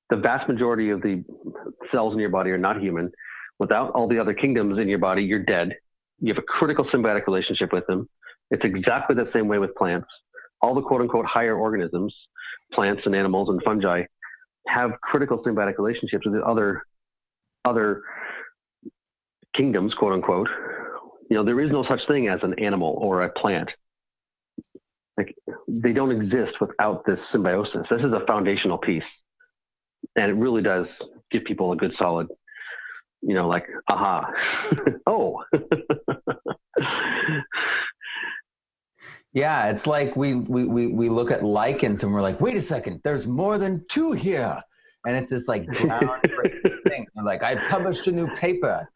[0.10, 1.24] The vast majority of the
[1.92, 3.12] cells in your body are not human.
[3.60, 5.74] Without all the other kingdoms in your body, you're dead.
[6.20, 8.10] You have a critical symbiotic relationship with them.
[8.52, 10.08] It's exactly the same way with plants.
[10.62, 12.14] All the quote unquote higher organisms,
[12.74, 14.04] plants and animals and fungi,
[14.68, 16.84] have critical symbiotic relationships with the other
[17.66, 18.04] other
[19.56, 20.50] kingdoms, quote unquote,
[21.30, 23.70] you know, there is no such thing as an animal or a plant.
[25.18, 25.36] Like
[25.68, 27.88] they don't exist without this symbiosis.
[27.90, 29.04] This is a foundational piece.
[30.16, 30.88] And it really does
[31.32, 32.28] give people a good solid,
[33.22, 34.32] you know, like, aha,
[35.08, 35.44] oh.
[39.34, 42.62] yeah, it's like we, we, we, we look at lichens and we're like, wait a
[42.62, 44.62] second, there's more than two here
[45.06, 45.66] and it's this like
[46.88, 47.06] thing.
[47.24, 48.88] like I published a new paper,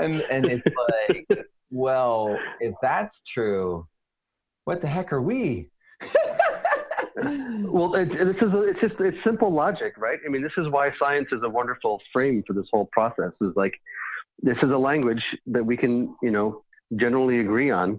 [0.00, 0.66] and and it's
[1.08, 1.26] like,
[1.70, 3.86] well, if that's true,
[4.64, 5.70] what the heck are we?
[7.16, 10.18] well, it, this is it's just it's simple logic, right?
[10.26, 13.32] I mean, this is why science is a wonderful frame for this whole process.
[13.40, 13.72] Is like
[14.42, 16.62] this is a language that we can you know
[16.96, 17.98] generally agree on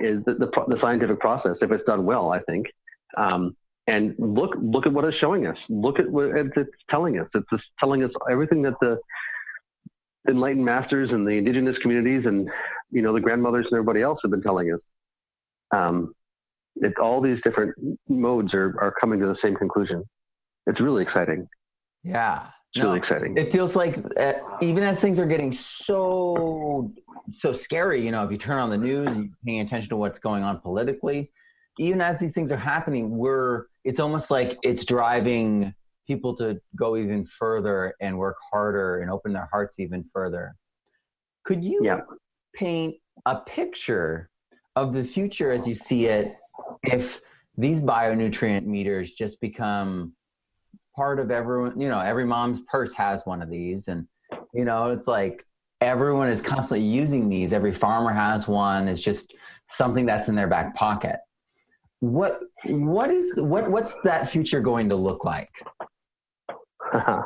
[0.00, 2.32] is the, the, the scientific process if it's done well.
[2.32, 2.66] I think.
[3.16, 3.54] Um,
[3.86, 5.56] and look look at what it's showing us.
[5.68, 7.28] Look at what it's telling us.
[7.34, 8.98] It's just telling us everything that the
[10.28, 12.48] enlightened masters and the indigenous communities and
[12.90, 14.80] you know the grandmothers and everybody else have been telling us.
[15.70, 16.14] Um,
[16.82, 17.74] it, all these different
[18.08, 20.04] modes are are coming to the same conclusion.
[20.66, 21.48] It's really exciting.
[22.02, 23.36] Yeah, it's no, really exciting.
[23.36, 26.92] It feels like uh, even as things are getting so
[27.32, 29.96] so scary, you know, if you turn on the news and you're paying attention to
[29.96, 31.30] what's going on politically,
[31.78, 35.74] even as these things are happening, we're it's almost like it's driving
[36.06, 40.56] people to go even further and work harder and open their hearts even further.
[41.44, 42.00] Could you yeah.
[42.54, 44.30] paint a picture
[44.74, 46.36] of the future as you see it
[46.82, 47.20] if
[47.56, 50.12] these bionutrient meters just become
[50.96, 54.06] part of everyone, you know, every mom's purse has one of these and
[54.54, 55.44] you know, it's like
[55.80, 57.52] everyone is constantly using these.
[57.52, 58.88] Every farmer has one.
[58.88, 59.34] It's just
[59.66, 61.18] something that's in their back pocket
[62.00, 65.50] what what is what what's that future going to look like?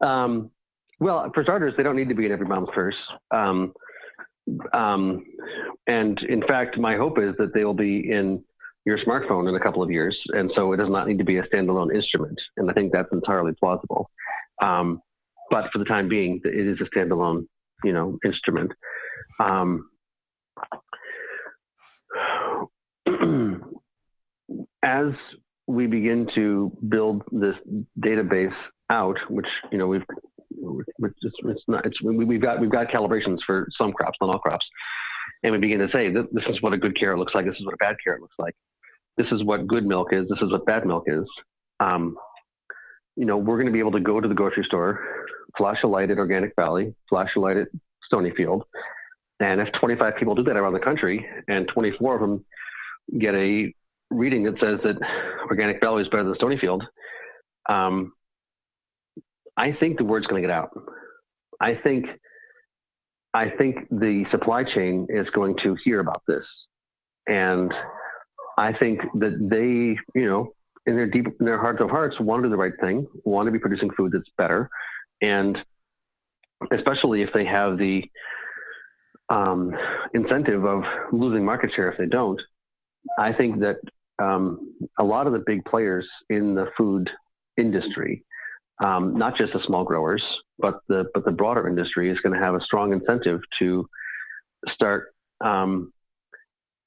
[0.00, 0.50] um,
[0.98, 2.96] well, for starters, they don't need to be in every mom's purse.
[3.30, 3.72] Um,
[4.72, 5.24] um,
[5.86, 8.42] and in fact, my hope is that they will be in
[8.84, 11.38] your smartphone in a couple of years, and so it does not need to be
[11.38, 12.38] a standalone instrument.
[12.56, 14.10] And I think that's entirely plausible.
[14.60, 15.00] Um,
[15.50, 17.46] but for the time being, it is a standalone,
[17.84, 18.72] you know, instrument.
[19.38, 19.88] Um,
[24.82, 25.12] as
[25.66, 27.54] we begin to build this
[28.00, 28.54] database
[28.90, 30.04] out, which you know we've
[30.98, 34.38] it's, it's not it's we, have got we've got calibrations for some crops, not all
[34.38, 34.66] crops,
[35.42, 37.64] and we begin to say this is what a good carrot looks like, this is
[37.64, 38.54] what a bad carrot looks like,
[39.16, 41.24] this is what good milk is, this is what bad milk is.
[41.80, 42.16] Um,
[43.16, 45.00] you know, we're going to be able to go to the grocery store,
[45.56, 47.68] flash a light at Organic Valley, flash a light at
[48.10, 48.62] Stonyfield,
[49.40, 52.44] and if 25 people do that around the country, and 24 of them
[53.18, 53.72] get a
[54.10, 54.96] reading that says that
[55.50, 56.80] Organic Valley is better than Stonyfield,
[57.68, 58.12] um,
[59.62, 60.70] I think the word's going to get out.
[61.60, 62.06] I think
[63.32, 66.42] I think the supply chain is going to hear about this,
[67.28, 67.72] and
[68.58, 70.52] I think that they, you know,
[70.86, 73.46] in their deep in their hearts of hearts, want to do the right thing, want
[73.46, 74.68] to be producing food that's better,
[75.20, 75.56] and
[76.72, 78.02] especially if they have the
[79.28, 79.70] um,
[80.12, 82.40] incentive of losing market share if they don't.
[83.16, 83.76] I think that
[84.18, 87.08] um, a lot of the big players in the food
[87.56, 88.24] industry
[88.82, 90.22] um, not just the small growers,
[90.58, 93.88] but the but the broader industry is going to have a strong incentive to
[94.72, 95.92] start, um,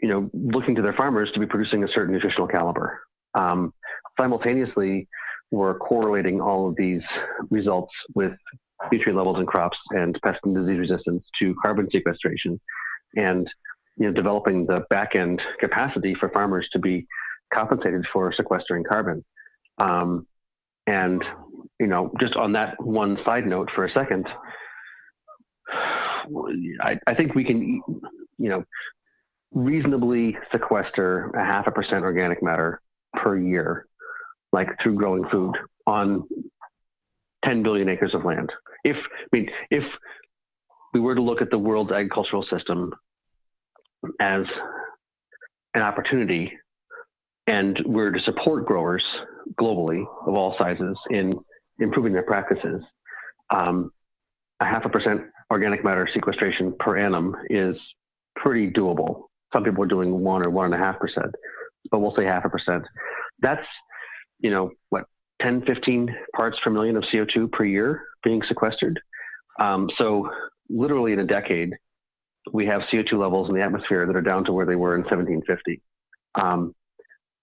[0.01, 2.99] you know, looking to their farmers to be producing a certain nutritional caliber.
[3.33, 3.73] Um,
[4.19, 5.07] simultaneously,
[5.51, 7.01] we're correlating all of these
[7.49, 8.33] results with
[8.91, 12.59] nutrient levels in crops and pest and disease resistance to carbon sequestration,
[13.15, 13.47] and
[13.97, 17.07] you know, developing the back end capacity for farmers to be
[17.53, 19.23] compensated for sequestering carbon.
[19.77, 20.27] Um,
[20.87, 21.23] and
[21.79, 24.27] you know, just on that one side note for a second,
[26.81, 27.81] I, I think we can,
[28.37, 28.63] you know,
[29.51, 32.81] reasonably sequester a half a percent organic matter
[33.13, 33.87] per year,
[34.51, 35.55] like through growing food
[35.87, 36.23] on
[37.45, 38.51] 10 billion acres of land.
[38.83, 39.83] If I mean, if
[40.93, 42.91] we were to look at the world's agricultural system
[44.19, 44.43] as
[45.73, 46.51] an opportunity
[47.47, 49.03] and we're to support growers
[49.59, 51.33] globally of all sizes in
[51.79, 52.81] improving their practices,
[53.53, 53.91] um,
[54.59, 57.75] a half a percent organic matter sequestration per annum is
[58.35, 59.23] pretty doable.
[59.53, 61.33] Some people are doing one or one and a half percent,
[61.91, 62.83] but we'll say half a percent.
[63.39, 63.65] That's,
[64.39, 65.05] you know, what,
[65.41, 68.99] 10, 15 parts per million of CO2 per year being sequestered.
[69.59, 70.29] Um, so
[70.69, 71.73] literally in a decade,
[72.51, 75.01] we have CO2 levels in the atmosphere that are down to where they were in
[75.01, 75.81] 1750.
[76.35, 76.73] Um,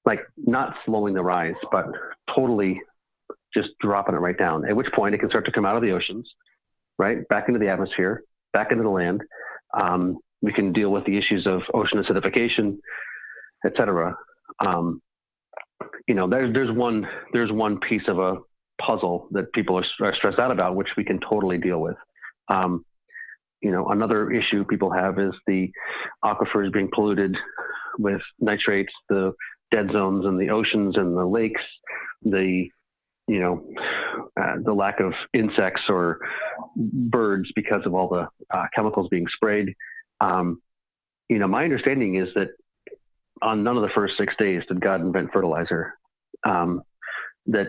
[0.04, 1.86] like not slowing the rise, but
[2.34, 2.80] totally
[3.54, 4.68] just dropping it right down.
[4.68, 6.28] At which point it can start to come out of the oceans,
[6.98, 9.22] right, back into the atmosphere, back into the land.
[9.78, 12.78] Um, we can deal with the issues of ocean acidification,
[13.64, 14.16] et cetera.
[14.60, 15.00] Um,
[16.06, 18.36] you know, there's there's one there's one piece of a
[18.80, 21.96] puzzle that people are, are stressed out about, which we can totally deal with.
[22.48, 22.84] Um,
[23.60, 25.70] you know, another issue people have is the
[26.24, 27.36] aquifers being polluted
[27.98, 29.32] with nitrates, the
[29.70, 31.62] dead zones in the oceans and the lakes,
[32.22, 32.68] the
[33.32, 33.64] you know
[34.40, 36.18] uh, the lack of insects or
[36.76, 39.74] birds because of all the uh, chemicals being sprayed.
[40.20, 40.60] Um,
[41.28, 42.48] you know, my understanding is that
[43.40, 45.94] on none of the first six days did God invent fertilizer.
[46.44, 46.82] Um,
[47.46, 47.68] that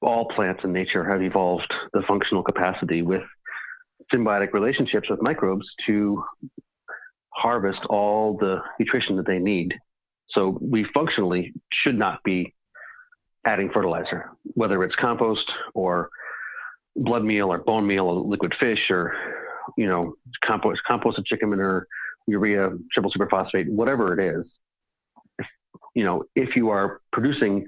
[0.00, 3.22] all plants in nature have evolved the functional capacity with
[4.12, 6.24] symbiotic relationships with microbes to
[7.30, 9.74] harvest all the nutrition that they need
[10.30, 12.54] so we functionally should not be
[13.46, 16.08] adding fertilizer, whether it's compost or
[16.96, 19.14] blood meal or bone meal or liquid fish or,
[19.76, 21.86] you know, compost, composted chicken manure,
[22.26, 24.46] urea, triple superphosphate, whatever it is.
[25.38, 25.46] If,
[25.94, 27.66] you know, if you are producing,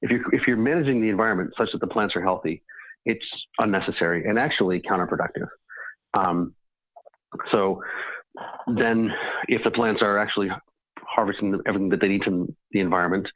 [0.00, 2.62] if you're, if you're managing the environment such that the plants are healthy,
[3.04, 3.24] it's
[3.58, 5.48] unnecessary and actually counterproductive.
[6.14, 6.54] Um,
[7.52, 7.82] so
[8.76, 9.10] then
[9.48, 10.50] if the plants are actually
[11.14, 13.26] harvesting everything that they need from the environment.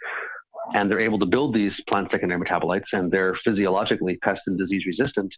[0.74, 4.84] And they're able to build these plant secondary metabolites and they're physiologically pest and disease
[4.86, 5.32] resistant.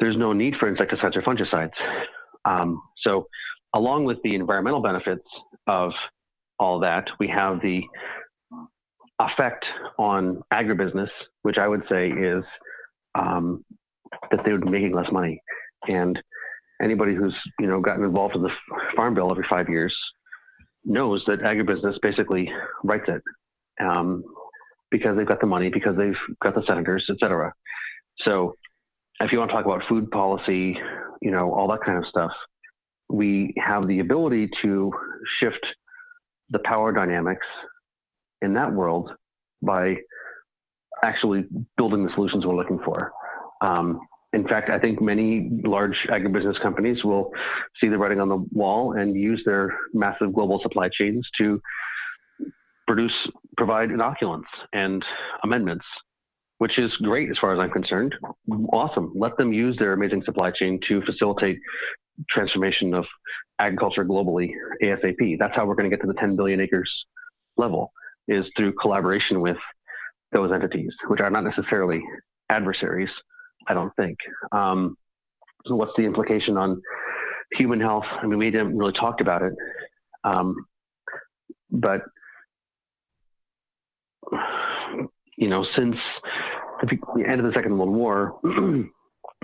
[0.00, 1.72] There's no need for insecticides or fungicides.
[2.44, 3.26] Um, so,
[3.74, 5.26] along with the environmental benefits
[5.66, 5.92] of
[6.58, 7.82] all that, we have the
[9.20, 9.64] effect
[9.98, 11.10] on agribusiness,
[11.42, 12.44] which I would say is
[13.14, 13.64] um,
[14.30, 15.42] that they would be making less money.
[15.88, 16.18] And
[16.82, 18.50] anybody who's you know gotten involved in the
[18.96, 19.94] farm bill every five years
[20.84, 22.50] knows that agribusiness basically
[22.84, 23.22] writes it
[23.80, 24.22] um,
[24.90, 27.52] because they've got the money, because they've got the senators, et cetera.
[28.18, 28.54] So
[29.20, 30.76] if you want to talk about food policy,
[31.20, 32.30] you know, all that kind of stuff,
[33.10, 34.92] we have the ability to
[35.40, 35.64] shift
[36.50, 37.46] the power dynamics
[38.42, 39.10] in that world
[39.62, 39.96] by
[41.02, 41.44] actually
[41.76, 43.12] building the solutions we're looking for.
[43.60, 44.00] Um,
[44.32, 47.30] in fact, I think many large agribusiness companies will
[47.80, 51.60] see the writing on the wall and use their massive global supply chains to
[52.88, 53.12] produce,
[53.56, 55.04] provide inoculants and
[55.44, 55.84] amendments,
[56.58, 58.14] which is great as far as I'm concerned.
[58.72, 59.12] Awesome.
[59.14, 61.58] Let them use their amazing supply chain to facilitate
[62.28, 63.04] transformation of
[63.60, 64.50] agriculture globally
[64.82, 65.38] ASAP.
[65.38, 66.90] That's how we're going to get to the 10 billion acres
[67.56, 67.92] level
[68.26, 69.56] is through collaboration with
[70.32, 72.02] those entities, which are not necessarily
[72.50, 73.10] adversaries
[73.68, 74.18] I don't think.
[74.52, 74.96] Um,
[75.66, 76.80] so what's the implication on
[77.52, 78.04] human health?
[78.10, 79.52] I mean, we didn't really talk about it,
[80.24, 80.56] um,
[81.70, 82.02] but
[85.38, 85.96] you know, since
[86.82, 88.40] the end of the Second World War,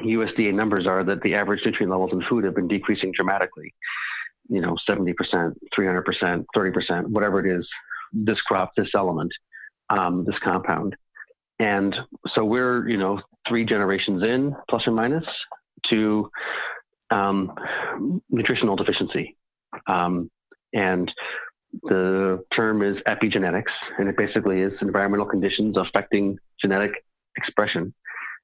[0.01, 3.73] USDA numbers are that the average nutrient levels in food have been decreasing dramatically.
[4.49, 5.15] You know, 70%,
[5.79, 7.67] 300%, 30%, whatever it is,
[8.13, 9.31] this crop, this element,
[9.89, 10.97] um, this compound.
[11.61, 11.95] And
[12.35, 15.25] so we're, you know, three generations in, plus or minus,
[15.91, 16.29] to
[17.11, 17.53] um,
[18.31, 19.37] nutritional deficiency.
[19.87, 20.29] Um,
[20.73, 21.11] and
[21.83, 26.93] the term is epigenetics, and it basically is environmental conditions affecting genetic
[27.37, 27.93] expression.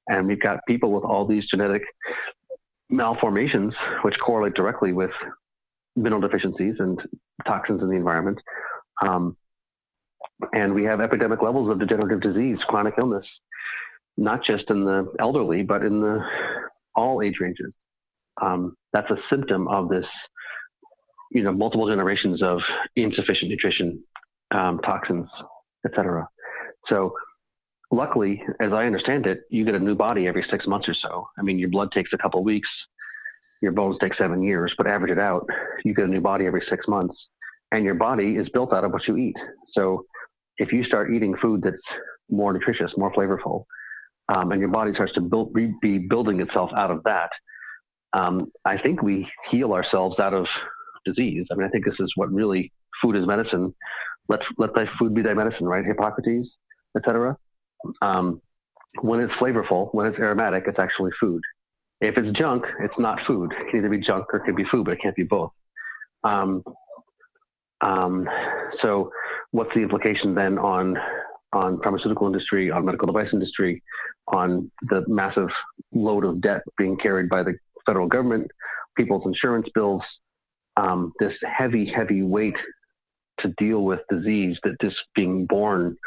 [0.07, 1.83] And we've got people with all these genetic
[2.89, 3.73] malformations,
[4.03, 5.11] which correlate directly with
[5.95, 6.99] mineral deficiencies and
[7.45, 8.39] toxins in the environment.
[9.05, 9.37] Um,
[10.53, 13.25] and we have epidemic levels of degenerative disease, chronic illness,
[14.17, 16.19] not just in the elderly, but in the
[16.95, 17.71] all age ranges.
[18.41, 20.05] Um, that's a symptom of this,
[21.31, 22.59] you know, multiple generations of
[22.95, 24.03] insufficient nutrition,
[24.53, 25.27] um, toxins,
[25.85, 26.27] etc.
[26.87, 27.13] So,
[27.91, 31.27] luckily, as I understand it, you get a new body every six months or so.
[31.37, 32.69] I mean, your blood takes a couple weeks,
[33.61, 35.47] your bones take seven years, but average it out,
[35.85, 37.15] you get a new body every six months,
[37.71, 39.35] and your body is built out of what you eat.
[39.73, 40.05] So,
[40.57, 41.77] if you start eating food that's
[42.29, 43.63] more nutritious, more flavorful,
[44.33, 47.29] um, and your body starts to build, be building itself out of that,
[48.13, 50.45] um, I think we heal ourselves out of
[51.05, 51.45] disease.
[51.51, 52.71] I mean, I think this is what really
[53.01, 53.73] food is medicine.
[54.29, 55.85] Let let thy food be thy medicine, right?
[55.85, 56.47] Hippocrates,
[56.95, 57.37] etc.
[58.01, 58.41] Um,
[59.01, 61.41] when it's flavorful, when it's aromatic, it's actually food.
[62.01, 63.51] If it's junk, it's not food.
[63.51, 65.51] It can either be junk or it can be food, but it can't be both.
[66.23, 66.63] Um,
[67.81, 68.27] um,
[68.81, 69.11] so,
[69.51, 70.97] what's the implication then on
[71.53, 73.83] on pharmaceutical industry, on medical device industry,
[74.27, 75.49] on the massive
[75.91, 77.53] load of debt being carried by the
[77.85, 78.49] federal government,
[78.95, 80.01] people's insurance bills,
[80.77, 82.55] um, this heavy, heavy weight
[83.41, 85.97] to deal with disease that is being borne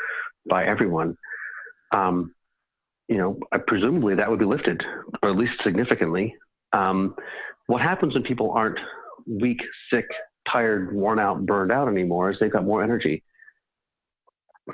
[0.49, 1.17] by everyone.
[1.93, 2.35] Um,
[3.09, 4.83] you know, presumably that would be lifted,
[5.23, 6.35] or at least significantly.
[6.73, 7.15] Um,
[7.67, 8.79] what happens when people aren't
[9.27, 9.61] weak,
[9.91, 10.07] sick,
[10.51, 13.23] tired, worn out, burned out anymore is they've got more energy.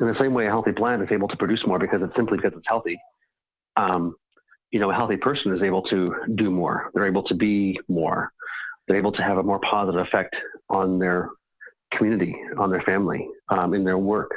[0.01, 2.37] In the same way, a healthy plant is able to produce more because it's simply
[2.37, 2.99] because it's healthy.
[3.77, 4.15] Um,
[4.71, 6.91] you know, a healthy person is able to do more.
[6.95, 8.33] They're able to be more.
[8.91, 10.35] They're able to have a more positive effect
[10.69, 11.31] on their
[11.97, 14.33] community, on their family, um, in their work.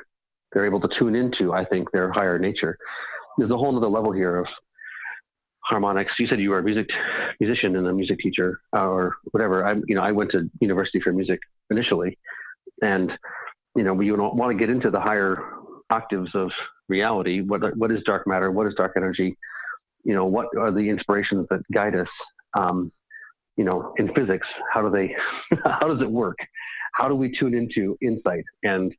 [0.52, 2.78] They're able to tune into, I think, their higher nature.
[3.40, 4.46] There's a whole other level here of
[5.62, 6.12] harmonics.
[6.20, 6.88] You said you were a music
[7.40, 9.66] musician and a music teacher, or whatever.
[9.66, 11.40] I, you know, I went to university for music
[11.72, 12.16] initially,
[12.84, 13.12] and
[13.76, 15.42] you know, we want to get into the higher
[15.90, 16.52] octaves of
[16.90, 17.42] reality.
[17.42, 18.52] What what is dark matter?
[18.52, 19.36] What is dark energy?
[20.04, 22.08] you know, what are the inspirations that guide us?
[22.56, 22.92] Um,
[23.58, 25.16] you know, in physics, how do they,
[25.64, 26.38] how does it work?
[26.94, 28.94] How do we tune into insight and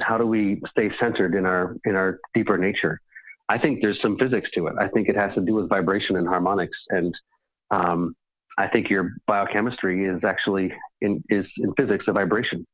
[0.00, 3.00] how do we stay centered in our in our deeper nature?
[3.48, 4.74] I think there's some physics to it.
[4.80, 7.14] I think it has to do with vibration and harmonics, and
[7.70, 8.16] um,
[8.58, 12.66] I think your biochemistry is actually in is in physics a vibration.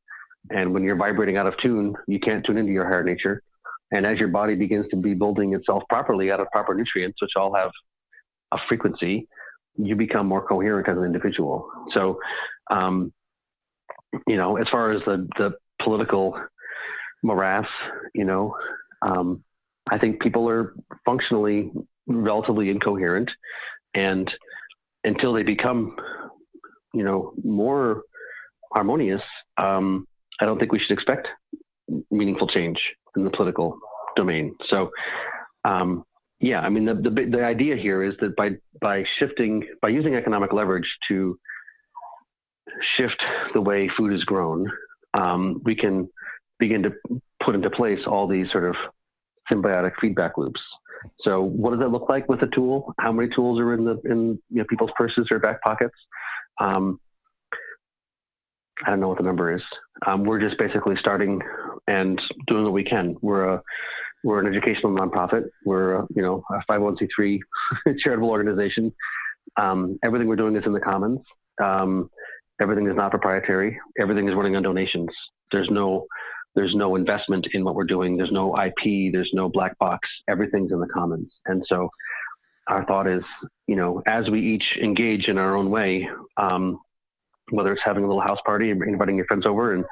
[0.49, 3.43] And when you're vibrating out of tune, you can't tune into your higher nature.
[3.91, 7.31] And as your body begins to be building itself properly out of proper nutrients, which
[7.35, 7.69] all have
[8.51, 9.27] a frequency,
[9.77, 11.69] you become more coherent as an individual.
[11.93, 12.19] So,
[12.69, 13.13] um,
[14.27, 15.51] you know, as far as the, the
[15.83, 16.39] political
[17.23, 17.67] morass,
[18.13, 18.55] you know,
[19.01, 19.43] um,
[19.89, 20.73] I think people are
[21.05, 21.71] functionally
[22.07, 23.29] relatively incoherent.
[23.93, 24.29] And
[25.03, 25.95] until they become,
[26.93, 28.03] you know, more
[28.73, 29.21] harmonious,
[29.57, 30.05] um,
[30.39, 31.27] I don't think we should expect
[32.09, 32.77] meaningful change
[33.15, 33.77] in the political
[34.15, 34.55] domain.
[34.69, 34.91] So,
[35.65, 36.03] um,
[36.41, 40.15] yeah, I mean, the, the, the idea here is that by, by shifting, by using
[40.15, 41.37] economic leverage to
[42.97, 43.21] shift
[43.53, 44.69] the way food is grown,
[45.13, 46.09] um, we can
[46.59, 46.91] begin to
[47.43, 48.75] put into place all these sort of
[49.51, 50.59] symbiotic feedback loops.
[51.21, 52.93] So, what does that look like with a tool?
[52.99, 55.95] How many tools are in the in you know, people's purses or back pockets?
[56.59, 56.99] Um,
[58.85, 59.61] I don't know what the number is.
[60.05, 61.39] Um, we're just basically starting
[61.87, 63.15] and doing what we can.
[63.21, 63.61] We're a
[64.23, 65.43] we're an educational nonprofit.
[65.65, 67.39] We're a, you know a 501c3
[68.03, 68.93] charitable organization.
[69.57, 71.19] Um, everything we're doing is in the commons.
[71.61, 72.09] Um,
[72.61, 73.79] everything is not proprietary.
[73.99, 75.09] Everything is running on donations.
[75.51, 76.05] There's no
[76.55, 78.17] there's no investment in what we're doing.
[78.17, 79.11] There's no IP.
[79.11, 80.07] There's no black box.
[80.29, 81.31] Everything's in the commons.
[81.45, 81.89] And so
[82.67, 83.23] our thought is,
[83.67, 86.07] you know, as we each engage in our own way,
[86.37, 86.79] um,
[87.51, 89.85] whether it's having a little house party, and inviting your friends over, and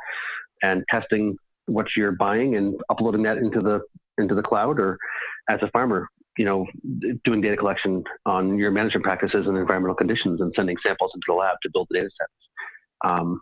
[0.61, 3.79] and testing what you're buying and uploading that into the
[4.19, 4.97] into the cloud, or
[5.49, 6.07] as a farmer,
[6.37, 6.65] you know,
[7.23, 11.33] doing data collection on your management practices and environmental conditions, and sending samples into the
[11.33, 12.31] lab to build the data sets.
[13.03, 13.41] Um,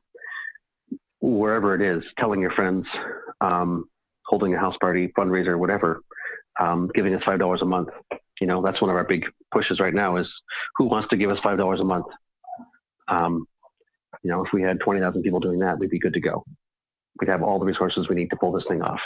[1.19, 2.85] wherever it is, telling your friends,
[3.41, 3.85] um,
[4.25, 6.01] holding a house party, fundraiser, whatever,
[6.59, 7.89] um, giving us five dollars a month.
[8.39, 10.17] You know, that's one of our big pushes right now.
[10.17, 10.27] Is
[10.75, 12.05] who wants to give us five dollars a month?
[13.07, 13.47] Um,
[14.23, 16.43] you know, if we had 20,000 people doing that, we'd be good to go.
[17.19, 18.99] We'd have all the resources we need to pull this thing off.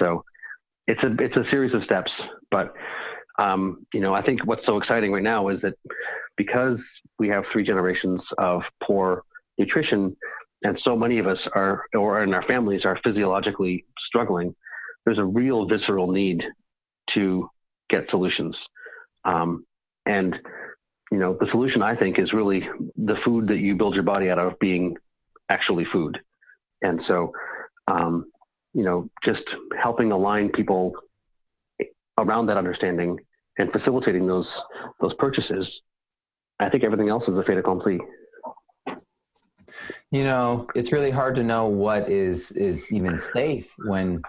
[0.00, 0.24] So
[0.88, 2.10] it's a it's a series of steps,
[2.50, 2.72] but
[3.38, 5.74] um, you know, I think what's so exciting right now is that
[6.36, 6.78] because
[7.18, 9.22] we have three generations of poor
[9.58, 10.16] nutrition,
[10.62, 14.54] and so many of us are, or in our families, are physiologically struggling.
[15.04, 16.42] There's a real visceral need
[17.14, 17.48] to
[17.90, 18.56] get solutions.
[19.24, 19.64] Um,
[20.06, 20.34] and
[21.12, 22.62] you know, the solution I think is really
[22.96, 24.96] the food that you build your body out of being
[25.50, 26.18] actually food.
[26.82, 27.32] And so,
[27.88, 28.26] um,
[28.74, 29.42] you know, just
[29.80, 30.92] helping align people
[32.18, 33.18] around that understanding
[33.58, 34.46] and facilitating those
[35.00, 35.66] those purchases,
[36.60, 37.98] I think everything else is a fait accompli.
[40.10, 44.22] You know, it's really hard to know what is is even safe when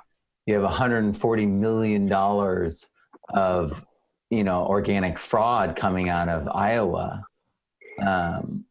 [0.46, 2.90] you have 140 million dollars
[3.30, 3.86] of
[4.30, 7.24] you know organic fraud coming out of Iowa.
[8.06, 8.66] Um,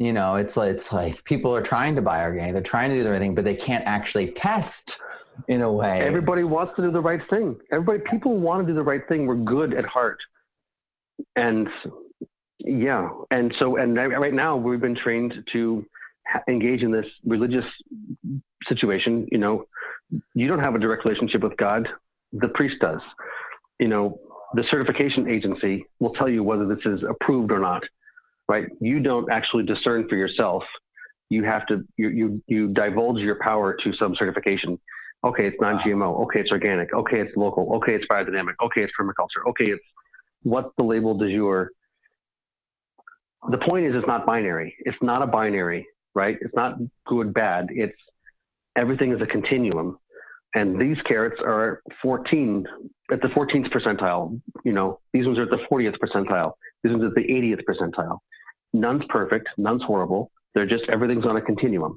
[0.00, 2.96] you know, it's like, it's like people are trying to buy organic, they're trying to
[2.96, 4.98] do the right thing, but they can't actually test
[5.46, 6.00] in a way.
[6.00, 7.56] Everybody wants to do the right thing.
[7.70, 9.26] Everybody, people want to do the right thing.
[9.26, 10.18] We're good at heart,
[11.36, 11.68] and
[12.60, 15.84] yeah, and so and right now we've been trained to
[16.48, 17.66] engage in this religious
[18.68, 19.28] situation.
[19.30, 19.66] You know,
[20.34, 21.86] you don't have a direct relationship with God;
[22.32, 23.00] the priest does.
[23.78, 24.18] You know,
[24.54, 27.82] the certification agency will tell you whether this is approved or not.
[28.52, 28.66] Right?
[28.80, 30.64] You don't actually discern for yourself.
[31.28, 34.78] You have to you you, you divulge your power to some certification
[35.22, 36.22] Okay, it's non-GMO.
[36.24, 36.94] Okay, it's organic.
[36.94, 37.74] Okay, it's local.
[37.76, 38.54] Okay, it's biodynamic.
[38.62, 39.48] Okay, it's permaculture.
[39.50, 39.84] Okay, it's
[40.42, 41.70] what's the label du jour.
[43.50, 44.74] The point is, it's not binary.
[44.80, 46.38] It's not a binary, right?
[46.40, 47.68] It's not good, bad.
[47.70, 47.96] It's
[48.76, 49.98] everything is a continuum.
[50.54, 52.66] And these carrots are 14
[53.12, 54.40] at the 14th percentile.
[54.64, 56.52] You know, these ones are at the 40th percentile.
[56.82, 58.18] These ones are at the 80th percentile.
[58.72, 59.48] None's perfect.
[59.56, 60.30] None's horrible.
[60.54, 61.96] They're just everything's on a continuum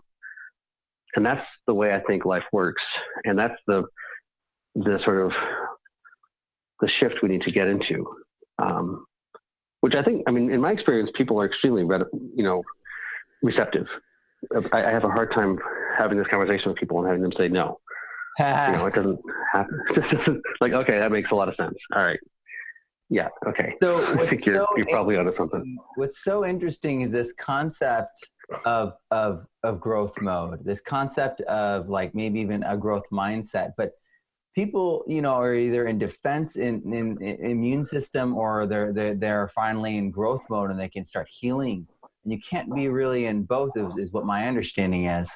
[1.15, 2.81] and that's the way I think life works,
[3.23, 3.83] and that's the
[4.75, 5.31] the sort of
[6.81, 8.05] the shift we need to get into.
[8.59, 9.05] Um,
[9.81, 11.83] which I think, I mean, in my experience, people are extremely,
[12.35, 12.63] you know,
[13.41, 13.85] receptive.
[14.71, 15.59] I, I, have a hard time
[15.97, 17.79] having this conversation with people and having them say no.
[18.71, 19.19] you know, it doesn't
[19.51, 19.79] happen.
[20.61, 21.75] like, okay, that makes a lot of sense.
[21.93, 22.19] All right.
[23.13, 23.29] Yeah.
[23.45, 23.75] Okay.
[23.79, 25.77] So I think you're, so you're probably onto something.
[25.95, 28.25] What's so interesting is this concept
[28.65, 33.91] of of of growth mode this concept of like maybe even a growth mindset but
[34.53, 39.15] people you know are either in defense in, in, in immune system or they're, they're
[39.15, 41.87] they're finally in growth mode and they can start healing
[42.23, 45.31] and you can't be really in both is, is what my understanding is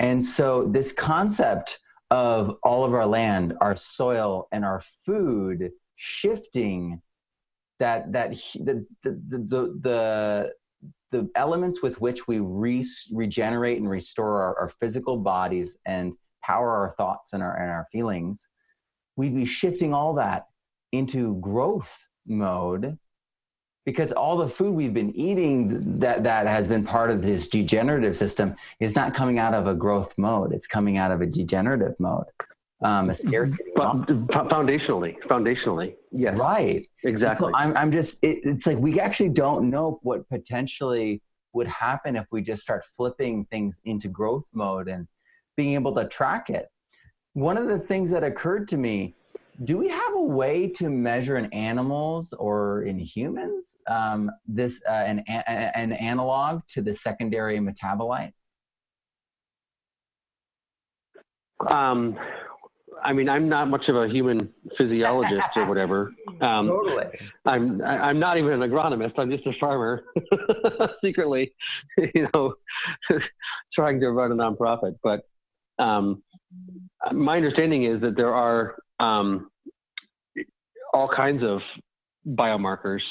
[0.00, 1.78] and so this concept
[2.10, 7.02] of all of our land our soil and our food shifting
[7.78, 10.52] that that the the the, the
[11.10, 16.14] the elements with which we re- regenerate and restore our, our, physical bodies and
[16.44, 18.46] power our thoughts and our, and our feelings,
[19.16, 20.44] we'd be shifting all that
[20.92, 22.98] into growth mode
[23.86, 28.14] because all the food we've been eating that, that has been part of this degenerative
[28.14, 30.52] system is not coming out of a growth mode.
[30.52, 32.26] It's coming out of a degenerative mode
[32.82, 33.28] um, a mm-hmm.
[33.28, 33.70] scarcity.
[33.76, 37.50] foundationally, foundationally, yes, right, exactly.
[37.50, 41.22] So I'm, I'm just, it, it's like we actually don't know what potentially
[41.52, 45.08] would happen if we just start flipping things into growth mode and
[45.56, 46.68] being able to track it.
[47.32, 49.16] One of the things that occurred to me
[49.64, 54.92] do we have a way to measure in animals or in humans um, this uh,
[54.92, 58.32] an, an analog to the secondary metabolite
[61.68, 62.16] um,
[63.04, 66.12] I mean, I'm not much of a human physiologist or whatever.
[66.40, 67.06] Um, totally.
[67.46, 69.14] I'm I'm not even an agronomist.
[69.18, 70.04] I'm just a farmer,
[71.04, 71.52] secretly,
[72.14, 72.54] you know,
[73.74, 74.96] trying to run a nonprofit.
[75.02, 75.22] But
[75.82, 76.22] um,
[77.10, 79.50] my understanding is that there are um,
[80.94, 81.58] all kinds of
[82.24, 83.02] biomarkers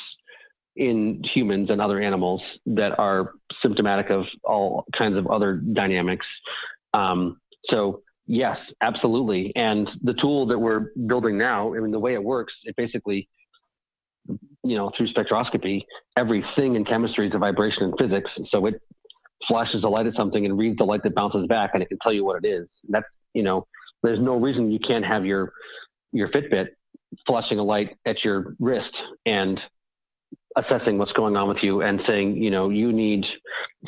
[0.77, 6.25] in humans and other animals that are symptomatic of all kinds of other dynamics.
[6.93, 9.53] Um, so Yes, absolutely.
[9.55, 13.29] And the tool that we're building now, I mean, the way it works, it basically,
[14.27, 15.83] you know, through spectroscopy,
[16.19, 18.29] everything in chemistry is a vibration in physics.
[18.49, 18.81] So it
[19.47, 21.97] flashes a light at something and reads the light that bounces back, and it can
[21.99, 22.67] tell you what it is.
[22.89, 23.65] That's, you know,
[24.03, 25.53] there's no reason you can't have your
[26.11, 26.67] your Fitbit
[27.25, 28.91] flashing a light at your wrist
[29.25, 29.59] and
[30.57, 33.23] assessing what's going on with you and saying, you know, you need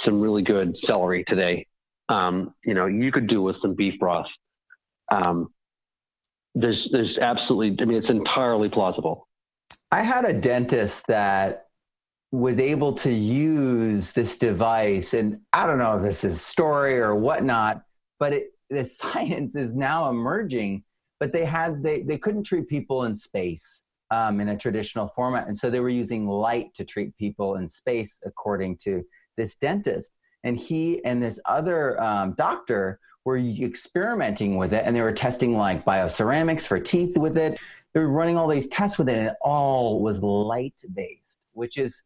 [0.05, 1.65] some really good celery today
[2.09, 4.27] um, you know, you could do with some beef broth.
[5.11, 5.49] Um,
[6.55, 9.27] there's, there's absolutely, I mean, it's entirely plausible.
[9.91, 11.67] I had a dentist that
[12.31, 17.15] was able to use this device, and I don't know if this is story or
[17.15, 17.83] whatnot,
[18.19, 20.83] but it, the science is now emerging.
[21.19, 25.47] But they had they they couldn't treat people in space um, in a traditional format,
[25.47, 29.03] and so they were using light to treat people in space, according to
[29.35, 35.01] this dentist and he and this other um, doctor were experimenting with it and they
[35.01, 37.59] were testing like bioceramics for teeth with it
[37.93, 41.77] they were running all these tests with it, and it all was light based, which
[41.77, 42.03] is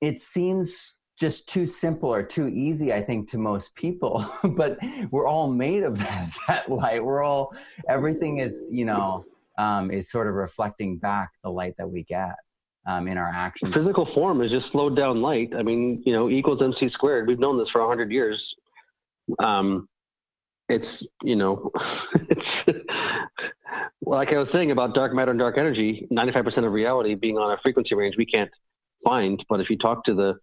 [0.00, 4.24] it seems just too simple or too easy, I think, to most people.
[4.56, 4.78] but
[5.10, 7.04] we're all made of that, that light.
[7.04, 7.54] We're all
[7.88, 9.24] everything is, you know,
[9.58, 12.36] um, is sort of reflecting back the light that we get
[12.86, 13.74] um, in our actions.
[13.74, 15.52] Physical form is just slowed down light.
[15.56, 17.28] I mean, you know, equals mc squared.
[17.28, 18.42] We've known this for hundred years.
[19.38, 19.88] Um,
[20.68, 20.86] it's
[21.22, 21.70] you know,
[22.14, 22.78] it's
[24.02, 26.06] like I was saying about dark matter and dark energy.
[26.10, 28.50] Ninety-five percent of reality being on a frequency range we can't
[29.04, 29.42] find.
[29.48, 30.34] But if you talk to the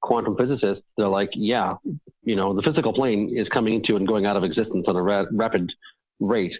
[0.00, 1.74] quantum physicists, they're like, yeah,
[2.22, 5.02] you know, the physical plane is coming into and going out of existence on a
[5.02, 5.72] ra- rapid
[6.20, 6.54] rate,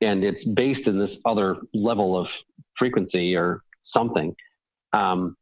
[0.00, 2.26] and it's based in this other level of
[2.78, 3.62] frequency or
[3.92, 4.34] something.
[4.92, 5.36] Um,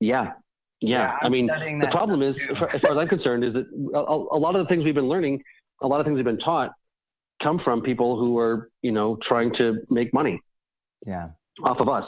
[0.00, 0.32] yeah,
[0.80, 0.98] yeah.
[0.98, 4.38] yeah I mean, the problem is, as far as I'm concerned, is that a, a,
[4.38, 5.42] lot of the things we've been learning,
[5.82, 6.72] a lot of things we've been taught,
[7.42, 10.40] come from people who are, you know, trying to make money.
[11.06, 11.28] Yeah.
[11.64, 12.04] Off of us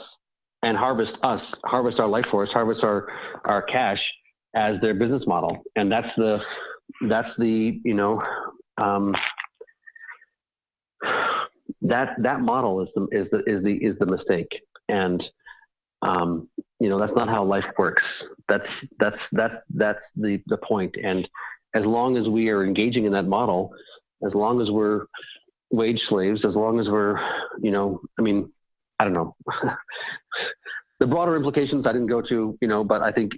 [0.63, 3.07] and harvest us, harvest our life force, harvest our
[3.45, 3.99] our cash
[4.55, 6.39] as their business model, and that's the
[7.07, 8.21] that's the you know
[8.77, 9.13] um,
[11.81, 14.49] that that model is the is the is the is the mistake,
[14.89, 15.23] and
[16.01, 18.03] um, you know that's not how life works.
[18.47, 18.67] That's
[18.99, 21.27] that's that's that's the the point, and
[21.73, 23.73] as long as we are engaging in that model,
[24.25, 25.05] as long as we're
[25.71, 27.19] wage slaves, as long as we're
[27.61, 28.51] you know, I mean,
[28.99, 29.35] I don't know.
[30.99, 33.33] the broader implications I didn't go to, you know, but I think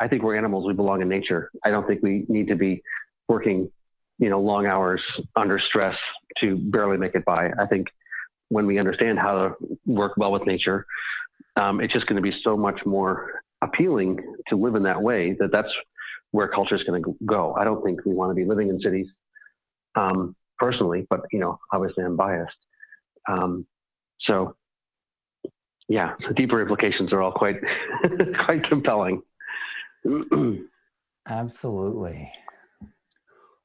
[0.00, 0.66] I think we're animals.
[0.66, 1.50] We belong in nature.
[1.64, 2.82] I don't think we need to be
[3.28, 3.70] working,
[4.18, 5.02] you know, long hours
[5.34, 5.96] under stress
[6.40, 7.50] to barely make it by.
[7.58, 7.88] I think
[8.48, 9.54] when we understand how to
[9.86, 10.86] work well with nature,
[11.56, 14.18] um, it's just going to be so much more appealing
[14.48, 15.72] to live in that way that that's
[16.30, 17.54] where culture is going to go.
[17.54, 19.06] I don't think we want to be living in cities
[19.94, 22.56] um, personally, but you know, obviously I'm biased.
[23.28, 23.66] Um,
[24.20, 24.54] so
[25.88, 27.56] yeah, the deeper implications are all quite
[28.44, 29.22] quite compelling.
[31.28, 32.30] Absolutely.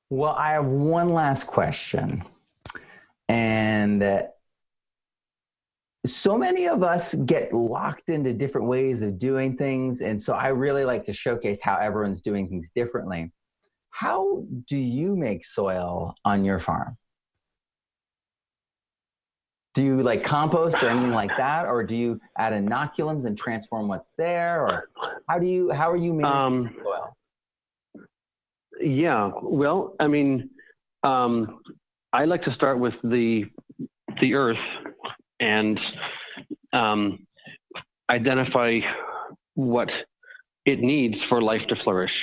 [0.10, 2.24] Well, I have one last question.
[3.30, 4.04] And
[6.06, 10.02] so many of us get locked into different ways of doing things.
[10.02, 13.32] And so I really like to showcase how everyone's doing things differently.
[13.92, 16.98] How do you make soil on your farm?
[19.74, 23.88] do you like compost or anything like that or do you add inoculums and transform
[23.88, 24.90] what's there or
[25.30, 27.16] how do you how are you making um, soil
[28.82, 30.50] yeah well i mean
[31.04, 31.60] um,
[32.14, 33.46] i like to start with the
[34.20, 34.58] the earth
[35.42, 35.80] and
[36.72, 37.28] um,
[38.10, 38.80] identify
[39.56, 39.90] what
[40.66, 42.14] it needs for life to flourish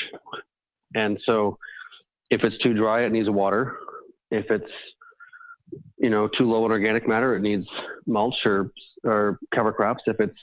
[0.95, 1.59] and so
[2.31, 3.77] if it's too dry it needs water
[4.31, 4.71] if it's
[5.99, 7.67] you know too low in organic matter, it needs
[8.07, 8.73] mulch or
[9.05, 10.03] or cover crops.
[10.07, 10.39] If it's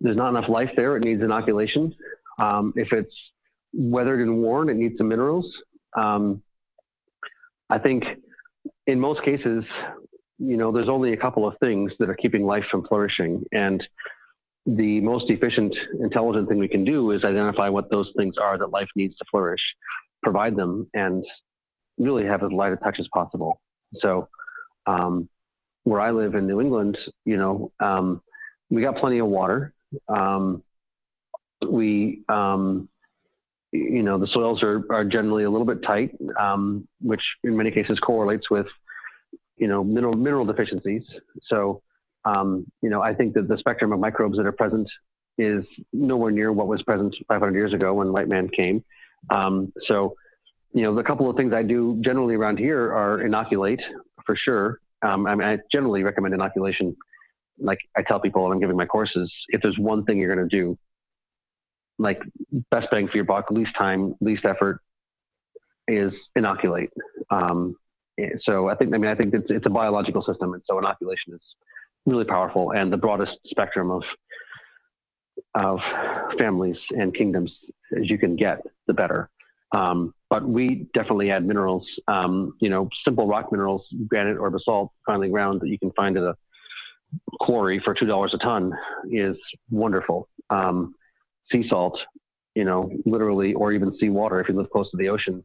[0.00, 1.94] there's not enough life there, it needs inoculation.
[2.38, 3.14] Um, if it's
[3.72, 5.46] weathered and worn, it needs some minerals.
[5.96, 6.42] Um,
[7.68, 8.04] I think
[8.86, 9.64] in most cases,
[10.40, 13.86] you know, there's only a couple of things that are keeping life from flourishing, and
[14.66, 18.70] the most efficient, intelligent thing we can do is identify what those things are that
[18.70, 19.60] life needs to flourish,
[20.22, 21.24] provide them, and
[21.98, 23.60] really have as light a touch as possible.
[24.00, 24.28] So,
[24.86, 25.28] um,
[25.84, 28.22] where I live in New England, you know, um,
[28.70, 29.74] we got plenty of water.
[30.08, 30.62] Um,
[31.68, 32.88] we, um,
[33.72, 37.70] you know, the soils are, are generally a little bit tight, um, which in many
[37.70, 38.66] cases correlates with,
[39.60, 41.02] you know, mineral mineral deficiencies.
[41.46, 41.82] So,
[42.24, 44.88] um, you know, I think that the spectrum of microbes that are present
[45.38, 48.82] is nowhere near what was present 500 years ago when white man came.
[49.30, 50.14] so,
[50.72, 53.80] you know, the couple of things I do generally around here are inoculate
[54.24, 54.80] for sure.
[55.02, 56.96] Um, I mean, I generally recommend inoculation.
[57.58, 60.48] Like I tell people when I'm giving my courses, if there's one thing you're going
[60.48, 60.78] to do,
[61.98, 62.22] like
[62.70, 64.80] best bang for your buck, least time, least effort,
[65.86, 66.90] is inoculate.
[67.30, 67.76] Um,
[68.42, 71.34] so I think, I mean, I think it's, it's a biological system, and so inoculation
[71.34, 71.40] is
[72.06, 74.02] really powerful and the broadest spectrum of
[75.54, 75.78] of
[76.38, 77.50] families and kingdoms
[77.96, 79.28] as you can get, the better.
[79.72, 84.92] Um, but we definitely add minerals, um, you know, simple rock minerals, granite or basalt,
[85.06, 86.34] finely ground that you can find at a
[87.40, 88.72] quarry for $2 a ton
[89.10, 89.36] is
[89.70, 90.28] wonderful.
[90.50, 90.94] Um,
[91.50, 91.98] sea salt,
[92.54, 95.44] you know, literally, or even sea water if you live close to the ocean.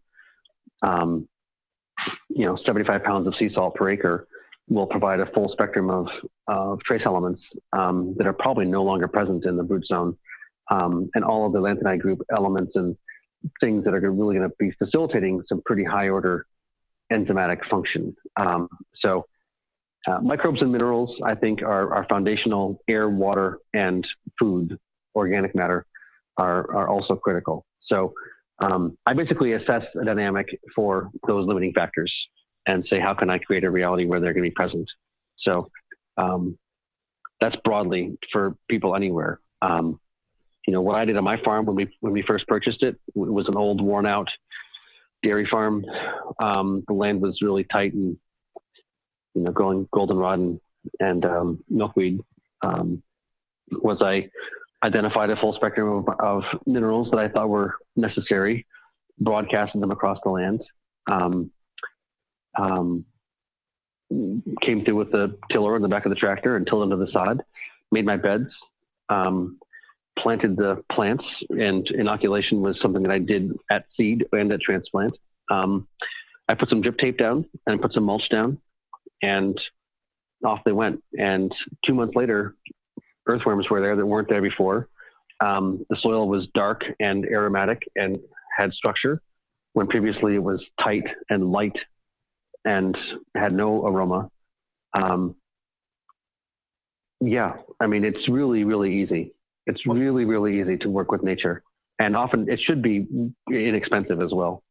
[0.82, 1.28] Um,
[2.30, 4.28] you know, 75 pounds of sea salt per acre
[4.68, 6.08] will provide a full spectrum of,
[6.48, 7.42] of trace elements
[7.74, 10.18] um, that are probably no longer present in the root zone.
[10.72, 12.98] Um, and all of the lanthanide group elements and
[13.60, 16.48] things that are really going to be facilitating some pretty high order
[17.14, 18.16] enzymatic function.
[18.36, 19.26] Um, so
[20.08, 22.82] uh, microbes and minerals, I think, are, are foundational.
[22.88, 24.06] Air, water, and
[24.40, 24.78] food,
[25.16, 25.86] organic matter,
[26.38, 27.66] are, are also critical.
[27.88, 28.14] So
[28.60, 32.14] um, I basically assess a dynamic for those limiting factors
[32.68, 34.90] and say, how can I create a reality where they're going to be present?
[35.40, 35.70] So
[36.18, 36.58] um,
[37.42, 39.40] that's broadly for people anywhere.
[39.62, 40.00] Um,
[40.66, 42.96] you know, what I did on my farm when we when we first purchased it,
[43.08, 44.28] it was an old, worn out
[45.22, 45.86] dairy farm.
[46.40, 48.18] Um, the land was really tight and
[49.36, 50.60] you know, growing goldenrod and,
[51.00, 52.20] and um, milkweed.
[52.62, 53.04] Um,
[53.72, 54.30] was I
[54.84, 58.66] identified a full spectrum of, of, minerals that I thought were necessary,
[59.20, 60.62] broadcasted them across the land.
[61.08, 61.52] Um,
[62.58, 63.06] um,
[64.62, 67.12] came through with the tiller in the back of the tractor and tilled into the
[67.12, 67.42] sod,
[67.92, 68.50] made my beds,
[69.10, 69.60] um,
[70.20, 75.16] planted the plants, and inoculation was something that I did at seed and at transplant.
[75.50, 75.88] Um,
[76.48, 78.60] I put some drip tape down and put some mulch down,
[79.22, 79.60] and
[80.44, 81.04] off they went.
[81.18, 81.52] And
[81.86, 82.56] two months later,
[83.28, 84.90] earthworms were there that weren't there before.
[85.42, 88.18] Um, the soil was dark and aromatic and
[88.58, 89.22] had structure,
[89.74, 91.76] when previously it was tight and light
[92.64, 92.98] and
[93.36, 94.30] had no aroma.
[94.94, 95.36] Um,
[97.20, 99.34] yeah, I mean, it's really, really easy.
[99.68, 101.64] It's really, really easy to work with nature.
[102.00, 103.08] And often it should be
[103.50, 104.64] inexpensive as well.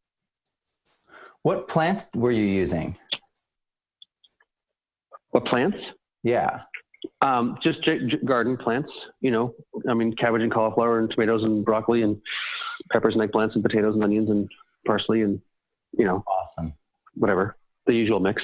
[1.43, 2.97] What plants were you using?
[5.31, 5.77] What plants?
[6.23, 6.63] Yeah.
[7.25, 9.55] Um, just j- j- garden plants, you know,
[9.89, 12.21] I mean, cabbage and cauliflower and tomatoes and broccoli and
[12.93, 14.47] peppers and eggplants and potatoes and onions and
[14.87, 15.41] parsley and,
[15.97, 16.75] you know, awesome.
[17.15, 17.57] Whatever
[17.87, 18.43] the usual mix.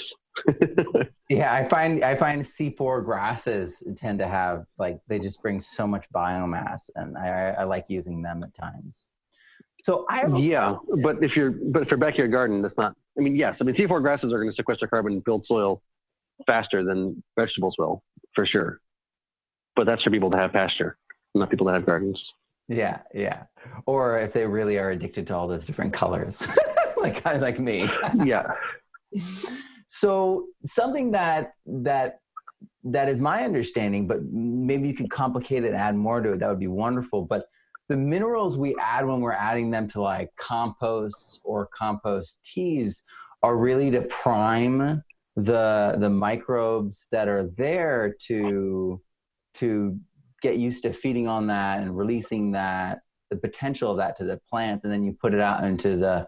[1.29, 5.87] yeah, I find I find C4 grasses tend to have like they just bring so
[5.87, 9.09] much biomass, and I, I like using them at times.
[9.83, 12.95] So I yeah, but if you're but if you're backyard garden, that's not.
[13.19, 15.83] I mean, yes, I mean C4 grasses are going to sequester carbon and build soil
[16.47, 18.03] faster than vegetables will,
[18.35, 18.81] for sure.
[19.77, 20.97] But that's for people to have pasture,
[21.35, 22.21] not people that have gardens.
[22.69, 23.45] Yeah, yeah.
[23.87, 26.47] Or if they really are addicted to all those different colors,
[26.97, 27.89] like I like me.
[28.25, 28.53] yeah.
[29.87, 32.21] So something that that
[32.85, 36.39] that is my understanding, but maybe you could complicate it add more to it.
[36.39, 37.23] That would be wonderful.
[37.23, 37.47] But
[37.89, 43.05] the minerals we add when we're adding them to like composts or compost teas
[43.43, 45.03] are really to prime
[45.37, 49.01] the the microbes that are there to
[49.55, 49.99] to
[50.43, 53.01] get used to feeding on that and releasing that
[53.31, 56.27] the potential of that to the plants and then you put it out into the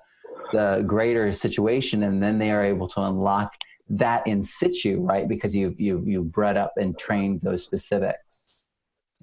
[0.52, 3.52] the greater situation and then they are able to unlock
[3.88, 5.28] that in situ right?
[5.28, 8.62] Because you've you've, you've bred up and trained those specifics.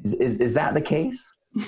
[0.04, 1.28] Is, is, is that the case?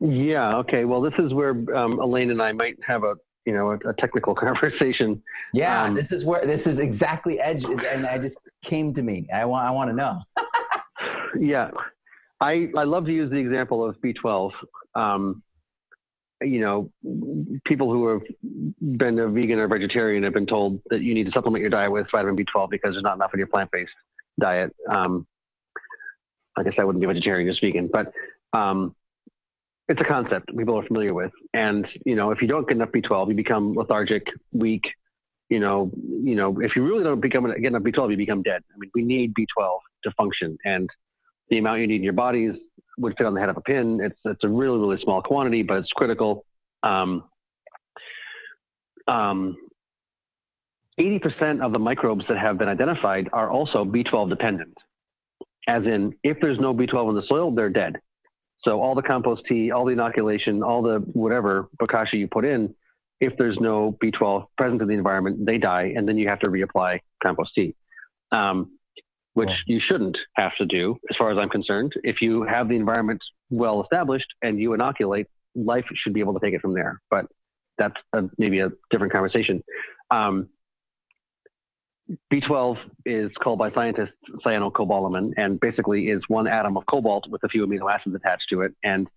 [0.00, 0.84] Yeah okay.
[0.84, 3.94] Well this is where um, elaine and i might have a you know a, a
[3.98, 5.22] technical conversation.
[5.52, 9.26] Yeah um, this is where this is exactly edge and i just came to me.
[9.32, 10.20] I want i want to know.
[11.38, 11.70] Yeah.
[12.40, 14.52] I i love to use the example of b12
[14.94, 15.42] um,
[16.42, 16.90] you know,
[17.64, 18.22] people who have
[18.96, 21.90] been a vegan or vegetarian have been told that you need to supplement your diet
[21.90, 23.90] with vitamin B12 because there's not enough in your plant-based
[24.40, 24.74] diet.
[24.88, 25.26] Um,
[26.56, 28.12] I guess I wouldn't be vegetarian, just vegan, but
[28.52, 28.94] um,
[29.88, 31.32] it's a concept people are familiar with.
[31.54, 34.84] And you know, if you don't get enough B12, you become lethargic, weak.
[35.48, 38.62] You know, you know, if you really don't become get enough B12, you become dead.
[38.74, 40.88] I mean, we need B12 to function, and
[41.48, 42.56] the amount you need in your body is
[42.98, 44.00] would fit on the head of a pin.
[44.02, 46.44] It's it's a really really small quantity, but it's critical.
[46.82, 47.24] Um,
[49.06, 49.56] um,
[51.00, 54.76] 80% of the microbes that have been identified are also B12 dependent.
[55.66, 57.96] As in, if there's no B12 in the soil, they're dead.
[58.68, 62.74] So all the compost tea, all the inoculation, all the whatever bokashi you put in,
[63.18, 66.48] if there's no B12 present in the environment, they die, and then you have to
[66.48, 67.74] reapply compost tea.
[68.30, 68.72] Um,
[69.32, 71.92] which you shouldn't have to do, as far as I'm concerned.
[72.02, 76.40] If you have the environment well established and you inoculate, life should be able to
[76.40, 77.00] take it from there.
[77.08, 77.26] But
[77.78, 79.62] that's a, maybe a different conversation.
[80.10, 80.48] Um,
[82.32, 84.12] B12 is called by scientists
[84.44, 88.62] cyanocobalamin and basically is one atom of cobalt with a few amino acids attached to
[88.62, 88.74] it.
[88.82, 89.08] And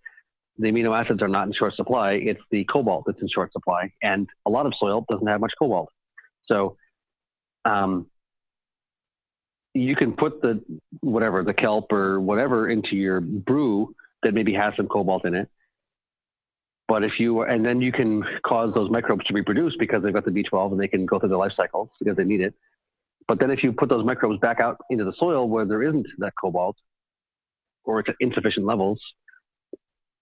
[0.58, 2.12] the amino acids are not in short supply.
[2.12, 3.92] It's the cobalt that's in short supply.
[4.02, 5.88] And a lot of soil doesn't have much cobalt.
[6.50, 6.76] So
[7.64, 8.06] um,
[9.74, 10.62] you can put the
[11.00, 15.48] whatever the kelp or whatever into your brew that maybe has some cobalt in it.
[16.88, 20.26] But if you and then you can cause those microbes to reproduce because they've got
[20.26, 22.54] the B12 and they can go through their life cycles because they need it.
[23.28, 26.06] But then if you put those microbes back out into the soil where there isn't
[26.18, 26.76] that cobalt
[27.84, 29.00] or it's at insufficient levels,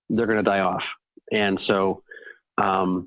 [0.08, 0.82] they're going to die off.
[1.32, 2.02] And so,
[2.58, 3.04] um,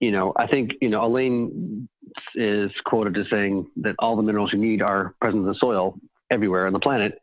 [0.00, 1.88] you know, I think you know Elaine
[2.34, 5.98] is quoted as saying that all the minerals you need are present in the soil
[6.30, 7.18] everywhere on the planet.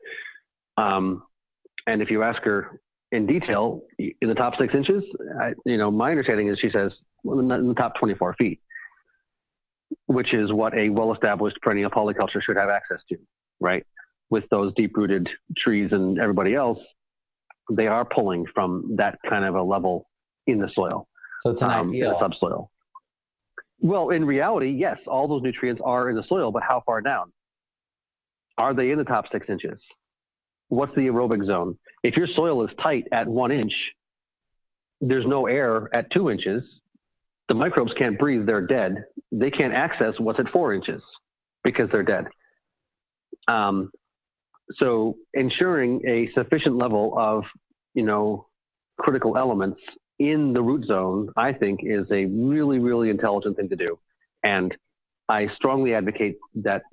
[0.78, 1.24] Um,
[1.88, 2.80] and if you ask her
[3.12, 5.04] in detail in the top six inches,
[5.40, 6.92] I, you know, my understanding is she says
[7.24, 8.60] well, in, the, in the top 24 feet,
[10.08, 13.18] which is what a well-established perennial polyculture should have access to,
[13.60, 13.86] right?
[14.30, 16.80] With those deep-rooted trees and everybody else,
[17.72, 20.10] they are pulling from that kind of a level
[20.48, 21.08] in the soil.
[21.44, 22.08] So it's an um, ideal.
[22.08, 22.72] In the subsoil.
[23.80, 27.32] Well, in reality, yes, all those nutrients are in the soil, but how far down?
[28.58, 29.80] Are they in the top six inches?
[30.70, 31.78] What's the aerobic zone?
[32.04, 33.74] If your soil is tight at one inch,
[35.00, 36.64] there's no air at two inches.
[37.48, 39.06] The microbes can't breathe, they're dead.
[39.32, 41.02] They can't access what's at four inches
[41.64, 42.26] because they're dead.
[43.48, 43.92] Um,
[44.76, 47.44] so ensuring a sufficient level of,
[47.94, 48.48] you know,
[48.98, 49.80] critical elements
[50.20, 54.00] in the root zone, I think, is a really, really intelligent thing to do.
[54.44, 54.76] And
[55.30, 56.84] I strongly advocate that,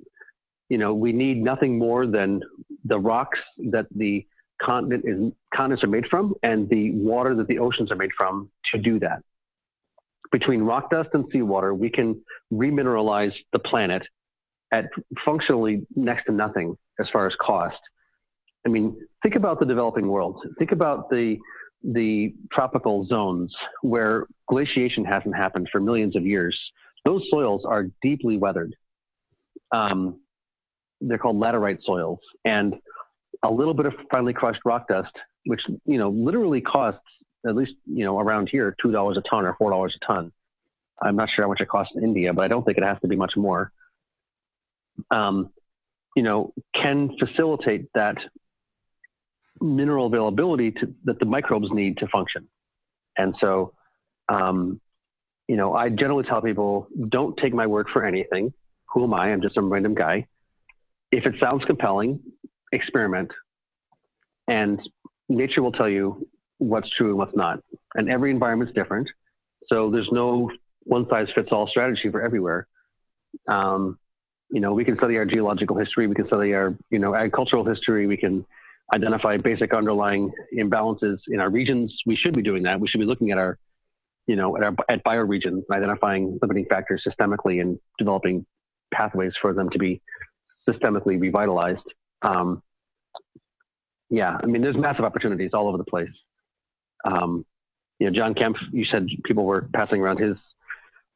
[0.69, 2.41] you know, we need nothing more than
[2.85, 3.39] the rocks
[3.71, 4.25] that the
[4.61, 8.49] continent is continents are made from and the water that the oceans are made from
[8.71, 9.21] to do that.
[10.35, 12.21] Between rock dust and seawater, we can
[12.51, 14.05] remineralize the planet
[14.73, 14.83] at
[15.23, 17.77] functionally next to nothing as far as cost.
[18.65, 20.45] I mean, think about the developing world.
[20.59, 21.37] Think about the
[21.85, 26.59] the tropical zones where glaciation hasn't happened for millions of years.
[27.05, 28.75] Those soils are deeply weathered.
[29.71, 30.19] Um,
[30.99, 32.75] they're called laterite soils, and
[33.41, 35.15] a little bit of finely crushed rock dust,
[35.45, 36.99] which you know literally costs
[37.47, 40.31] at least you know around here two dollars a ton or four dollars a ton.
[41.01, 42.99] I'm not sure how much it costs in India, but I don't think it has
[43.01, 43.71] to be much more
[45.11, 45.51] um,
[46.15, 48.17] you know, can facilitate that
[49.61, 52.47] mineral availability to, that the microbes need to function.
[53.17, 53.73] And so,
[54.29, 54.79] um,
[55.47, 58.53] you know, I generally tell people, don't take my word for anything.
[58.93, 59.31] Who am I?
[59.31, 60.27] I'm just some random guy.
[61.11, 62.19] If it sounds compelling,
[62.71, 63.31] experiment.
[64.47, 64.81] And
[65.29, 66.27] nature will tell you
[66.57, 67.59] what's true and what's not.
[67.95, 69.07] And every environment's different.
[69.67, 70.49] So there's no
[70.83, 72.67] one size fits all strategy for everywhere.
[73.47, 73.97] Um,
[74.49, 77.65] you know, we can study our geological history, we can study our, you know, agricultural
[77.65, 78.45] history, we can
[78.93, 81.93] identify basic underlying imbalances in our regions.
[82.05, 82.79] We should be doing that.
[82.79, 83.57] We should be looking at our,
[84.27, 88.45] you know, at our at bioregions, identifying limiting factors systemically and developing
[88.93, 90.01] pathways for them to be
[90.69, 91.83] systemically revitalized.
[92.21, 92.61] Um,
[94.09, 96.09] yeah, I mean, there's massive opportunities all over the place.
[97.05, 97.45] Um,
[97.99, 100.37] you know, John Kempf, you said people were passing around his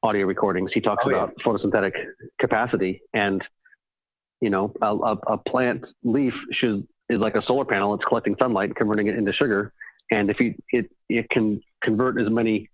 [0.01, 1.43] audio recordings, he talks oh, about yeah.
[1.43, 1.91] photosynthetic
[2.39, 3.01] capacity.
[3.13, 3.43] And,
[4.41, 7.93] you know, a, a, a, plant leaf should is like a solar panel.
[7.95, 9.73] It's collecting sunlight, converting it into sugar.
[10.11, 12.69] And if you, it, it can convert as many,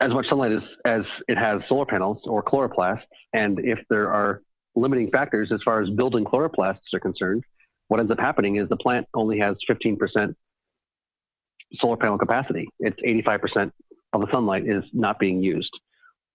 [0.00, 3.02] as much sunlight as, as it has solar panels or chloroplasts.
[3.32, 4.42] And if there are
[4.74, 7.44] limiting factors as far as building chloroplasts are concerned,
[7.88, 10.34] what ends up happening is the plant only has 15%
[11.80, 12.68] solar panel capacity.
[12.80, 13.72] It's 85%
[14.12, 15.70] of the sunlight is not being used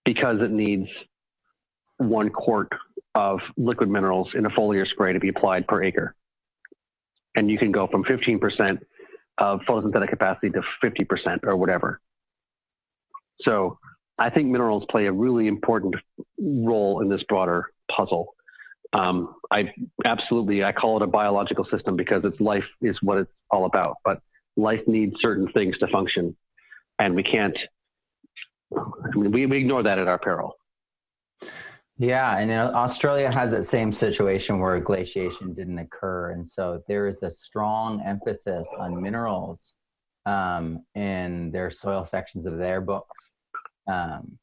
[0.05, 0.87] because it needs
[1.97, 2.71] one quart
[3.15, 6.15] of liquid minerals in a foliar spray to be applied per acre.
[7.35, 8.79] And you can go from 15%
[9.37, 11.99] of photosynthetic capacity to 50% or whatever.
[13.41, 13.77] So
[14.17, 15.95] I think minerals play a really important
[16.39, 18.33] role in this broader puzzle.
[18.93, 19.73] Um, I
[20.05, 23.97] absolutely I call it a biological system because its life is what it's all about.
[24.03, 24.21] But
[24.57, 26.35] life needs certain things to function,
[26.99, 27.57] and we can't
[28.75, 30.55] I mean, we, we ignore that at our peril.
[31.97, 37.23] Yeah, and Australia has that same situation where glaciation didn't occur, and so there is
[37.23, 39.75] a strong emphasis on minerals
[40.27, 43.35] um, in their soil sections of their books.
[43.87, 44.37] Um,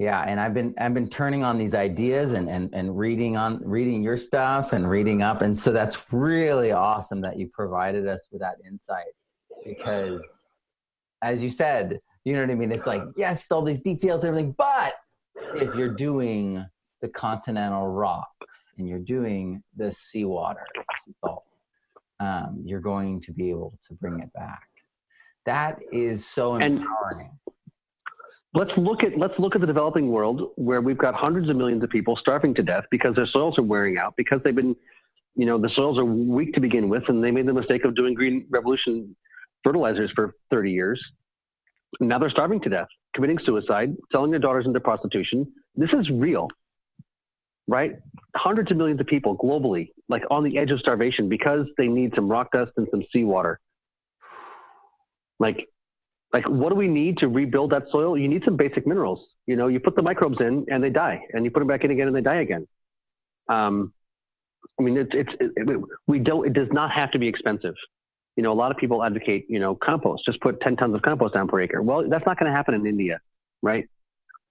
[0.00, 3.60] yeah, and I've been I've been turning on these ideas and and and reading on
[3.64, 8.26] reading your stuff and reading up, and so that's really awesome that you provided us
[8.32, 9.12] with that insight
[9.64, 10.46] because,
[11.22, 12.72] as you said, you know what I mean?
[12.72, 14.94] It's like, yes, all these details and everything, but
[15.54, 16.64] if you're doing
[17.00, 20.66] the continental rocks and you're doing the seawater,
[21.24, 21.44] salt,
[22.18, 24.68] um, you're going to be able to bring it back.
[25.46, 27.28] That is so empowering.
[27.28, 27.43] And
[28.54, 31.82] let's look at let's look at the developing world where we've got hundreds of millions
[31.82, 34.76] of people starving to death because their soils are wearing out because they've been,
[35.34, 37.94] you know, the soils are weak to begin with, and they made the mistake of
[37.94, 39.14] doing green revolution
[39.64, 41.02] fertilizers for 30 years
[42.00, 45.46] now they're starving to death, committing suicide, selling their daughters into prostitution.
[45.76, 46.48] This is real,
[47.68, 47.92] right?
[48.36, 52.12] Hundreds of millions of people globally, like on the edge of starvation because they need
[52.14, 53.60] some rock dust and some seawater.
[55.38, 55.68] Like,
[56.34, 58.18] like what do we need to rebuild that soil?
[58.18, 59.20] You need some basic minerals.
[59.46, 61.84] You know, you put the microbes in and they die, and you put them back
[61.84, 62.66] in again and they die again.
[63.48, 63.92] Um,
[64.78, 66.44] I mean, it's, it's it, we don't.
[66.44, 67.74] It does not have to be expensive.
[68.36, 70.24] You know, a lot of people advocate, you know, compost.
[70.26, 71.80] Just put 10 tons of compost down per acre.
[71.80, 73.20] Well, that's not going to happen in India,
[73.62, 73.88] right?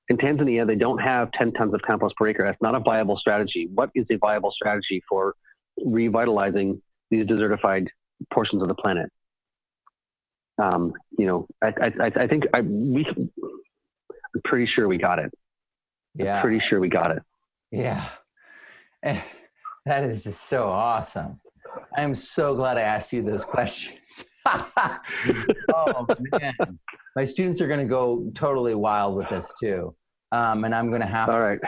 [0.07, 2.45] In Tanzania, they don't have 10 tons of compost per acre.
[2.45, 3.67] That's not a viable strategy.
[3.73, 5.35] What is a viable strategy for
[5.83, 6.81] revitalizing
[7.11, 7.87] these desertified
[8.31, 9.11] portions of the planet?
[10.61, 15.31] Um, you know, I, I, I think I, we, I'm pretty sure we got it.
[16.15, 16.35] Yeah.
[16.35, 17.23] I'm pretty sure we got it.
[17.71, 18.05] Yeah.
[19.03, 19.21] Eh,
[19.85, 21.39] that is just so awesome.
[21.97, 23.97] I'm so glad I asked you those questions.
[25.73, 26.79] oh man,
[27.15, 29.95] my students are going to go totally wild with this too,
[30.31, 31.59] um, and I'm going to have All to right.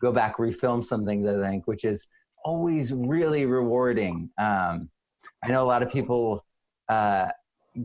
[0.00, 1.26] go back refilm some things.
[1.26, 2.08] I think, which is
[2.44, 4.30] always really rewarding.
[4.38, 4.90] Um,
[5.42, 6.44] I know a lot of people
[6.88, 7.28] uh,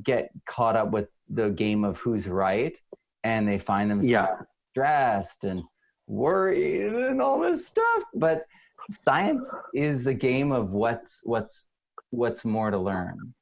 [0.04, 2.76] get caught up with the game of who's right,
[3.24, 4.36] and they find themselves Yeah.
[4.72, 5.64] stressed and
[6.08, 8.04] worried and all this stuff.
[8.16, 8.46] But
[8.90, 11.70] science is a game of what's what's
[12.12, 13.34] what's more to learn.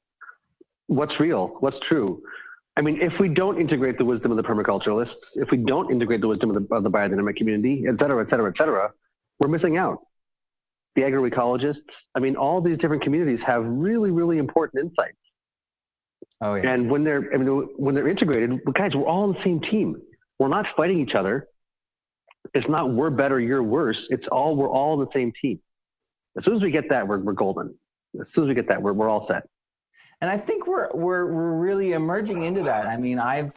[0.87, 2.21] what's real, what's true.
[2.77, 6.21] I mean, if we don't integrate the wisdom of the permaculturalists, if we don't integrate
[6.21, 8.91] the wisdom of the, of the biodynamic community, et cetera, et cetera, et cetera,
[9.39, 9.99] we're missing out.
[10.95, 11.75] The agroecologists,
[12.15, 15.17] I mean, all these different communities have really, really important insights.
[16.41, 16.71] Oh yeah.
[16.71, 19.95] And when they're, I mean, when they're integrated, guys, we're all on the same team.
[20.39, 21.47] We're not fighting each other.
[22.53, 23.97] It's not we're better, you're worse.
[24.09, 25.59] It's all we're all on the same team.
[26.38, 27.75] As soon as we get that, we're, we're golden.
[28.21, 29.43] As soon as we get that, we're, we're all set.
[30.21, 32.85] and I think we're we're we're really emerging into that.
[32.88, 33.51] I mean, I've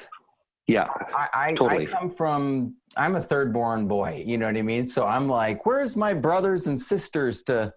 [0.67, 0.89] Yeah.
[1.15, 1.87] I, I, Totally.
[1.87, 4.87] I come from I'm a third born boy, you know what I mean?
[4.87, 7.73] So I'm like, where's my brothers and sisters to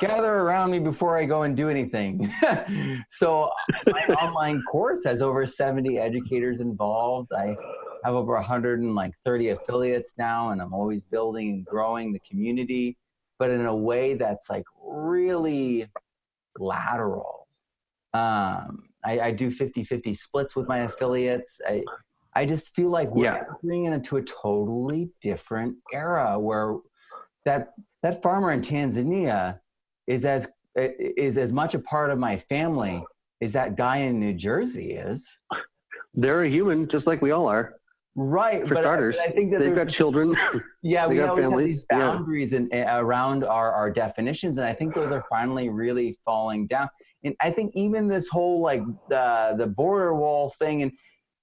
[0.00, 2.30] gather around me before I go and do anything?
[3.10, 3.50] so
[3.86, 7.32] my online course has over 70 educators involved.
[7.32, 7.56] I
[8.04, 12.96] have over 130 affiliates now, and I'm always building and growing the community,
[13.38, 15.86] but in a way that's like really
[16.58, 17.48] lateral.
[18.14, 21.60] Um, I, I do 50 50 splits with my affiliates.
[21.66, 21.84] I,
[22.34, 23.42] I just feel like we're Yeah.
[23.62, 26.76] entering into a totally different era where
[27.44, 29.58] that that farmer in Tanzania
[30.08, 33.04] is as is as much a part of my family
[33.40, 35.28] as that guy in New Jersey is.
[36.14, 37.74] They're a human, just like we all are.
[38.16, 40.34] Right, For but, starters, I, but I think that They've got children.
[40.82, 41.98] yeah, we got always have families, these yeah.
[41.98, 46.66] boundaries in, uh, around our, our definitions, and I think those are finally really falling
[46.66, 46.88] down.
[47.22, 50.90] And I think even this whole like the the border wall thing, and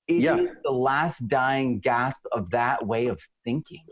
[0.10, 0.46] it is Yeah.
[0.64, 3.86] the last dying gasp of that way of thinking.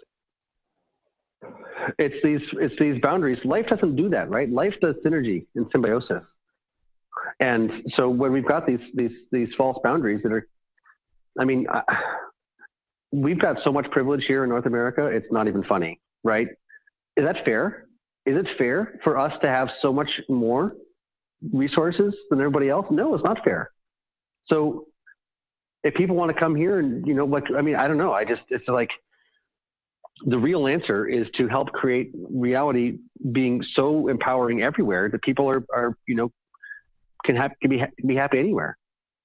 [2.00, 3.40] It's these it's these boundaries.
[3.44, 4.50] Life doesn't do that, right?
[4.50, 6.24] Life does synergy and symbiosis.
[7.40, 10.48] And so when we've got these these these false boundaries that are,
[11.40, 11.82] I mean, I,
[13.12, 15.06] we've got so much privilege here in North America.
[15.06, 16.48] It's not even funny, right?
[17.16, 17.88] Is that fair?
[18.26, 20.76] Is it fair for us to have so much more
[21.52, 22.86] resources than everybody else?
[22.90, 23.70] No, it's not fair.
[24.46, 24.88] So
[25.84, 28.14] if people want to come here and you know, like, I mean, I don't know.
[28.14, 28.90] I just it's like
[30.26, 32.98] the real answer is to help create reality
[33.32, 36.32] being so empowering everywhere that people are, are you know,
[37.26, 38.78] can have can be ha- be happy anywhere.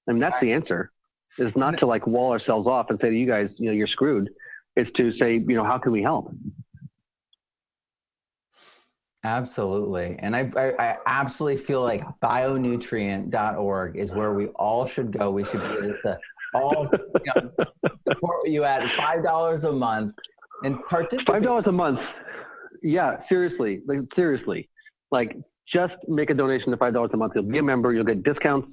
[0.09, 0.91] I mean, that's the answer.
[1.39, 3.87] Is not to like wall ourselves off and say to you guys, you know, you're
[3.87, 4.31] screwed.
[4.77, 6.33] It's to say, you know, how can we help?
[9.25, 10.17] Absolutely.
[10.21, 15.31] And I, I, I absolutely feel like bionutrient.org is where we all should go.
[15.31, 16.19] We should be able to
[16.55, 17.51] all you know,
[18.09, 20.15] support you at $5 a month
[20.65, 21.27] and participate.
[21.27, 22.01] Five dollars a month.
[22.83, 24.69] Yeah, seriously, like seriously,
[25.11, 25.37] like
[25.73, 27.33] just make a donation to five dollars a month.
[27.35, 27.93] You'll be a member.
[27.93, 28.69] You'll get discounts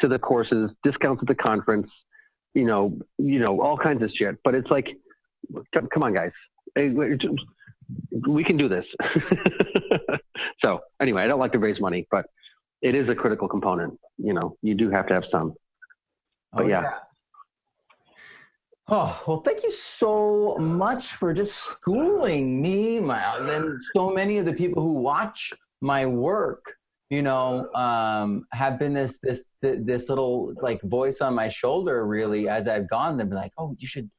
[0.00, 1.88] to the courses, discounts at the conference.
[2.54, 4.36] You know, you know, all kinds of shit.
[4.44, 4.86] But it's like,
[5.74, 6.32] come come on, guys,
[6.76, 7.18] we
[8.26, 8.84] we can do this.
[10.62, 12.26] so anyway, I don't like to raise money, but
[12.82, 13.98] it is a critical component.
[14.18, 15.54] You know, you do have to have some.
[16.52, 16.90] Oh, But yeah.
[18.90, 24.46] Oh, well, thank you so much for just schooling me, my, and so many of
[24.46, 26.74] the people who watch my work,
[27.10, 32.48] you know, um, have been this, this, this little like voice on my shoulder really
[32.48, 33.18] as I've gone.
[33.18, 34.10] They've been like, oh, you should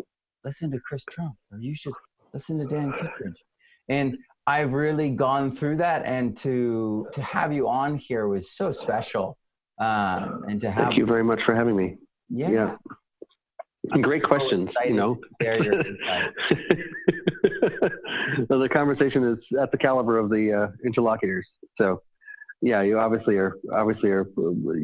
[0.44, 1.94] listen to Chris Trump or you should
[2.34, 3.44] listen to Dan Kittredge.
[3.90, 8.72] And I've really gone through that and to, to have you on here was so
[8.72, 9.36] special.
[9.80, 11.96] Um, and to have, Thank you very much for having me.
[12.30, 12.50] yeah.
[12.50, 12.76] Yeah.
[13.92, 15.16] I'm Great so questions, you know.
[15.16, 16.32] to share your insight.
[18.48, 21.48] so the conversation is at the caliber of the uh, interlocutors.
[21.78, 22.02] So,
[22.62, 24.26] yeah, you obviously are obviously are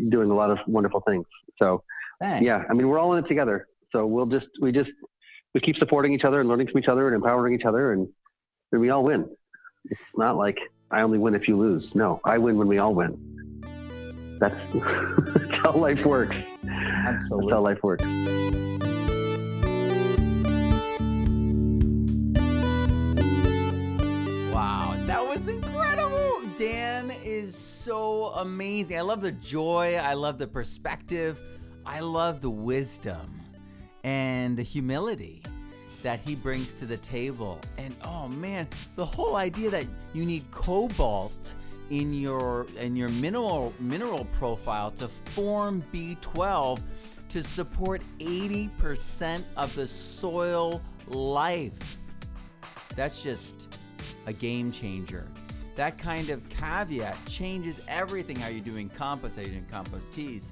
[0.10, 1.26] doing a lot of wonderful things.
[1.62, 1.84] So,
[2.20, 2.44] Thanks.
[2.46, 3.68] yeah, I mean, we're all in it together.
[3.92, 4.92] So we'll just we just
[5.54, 8.08] we keep supporting each other and learning from each other and empowering each other, and,
[8.72, 9.28] and we all win.
[9.86, 10.58] It's not like
[10.92, 11.90] I only win if you lose.
[11.96, 13.18] No, I win when we all win.
[14.40, 16.36] That's, that's how life works.
[16.76, 17.52] Absolutely.
[17.52, 18.04] That's how life works.
[24.54, 26.42] Wow, that was incredible.
[26.58, 28.98] Dan is so amazing.
[28.98, 31.42] I love the joy, I love the perspective,
[31.86, 33.42] I love the wisdom
[34.04, 35.44] and the humility
[36.04, 37.60] that he brings to the table.
[37.78, 41.56] And oh man, the whole idea that you need cobalt
[41.90, 46.82] in your in your mineral mineral profile to form B12
[47.30, 51.98] to support 80% of the soil life.
[52.96, 53.78] That's just
[54.26, 55.28] a game changer.
[55.76, 60.52] That kind of caveat changes everything how you're doing compost, how you're doing compost teas.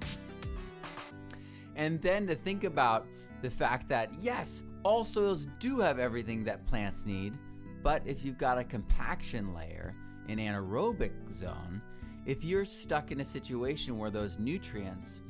[1.75, 3.05] And then to think about
[3.41, 7.33] the fact that yes, all soils do have everything that plants need,
[7.81, 9.95] but if you've got a compaction layer,
[10.29, 11.81] an anaerobic zone,
[12.25, 15.21] if you're stuck in a situation where those nutrients,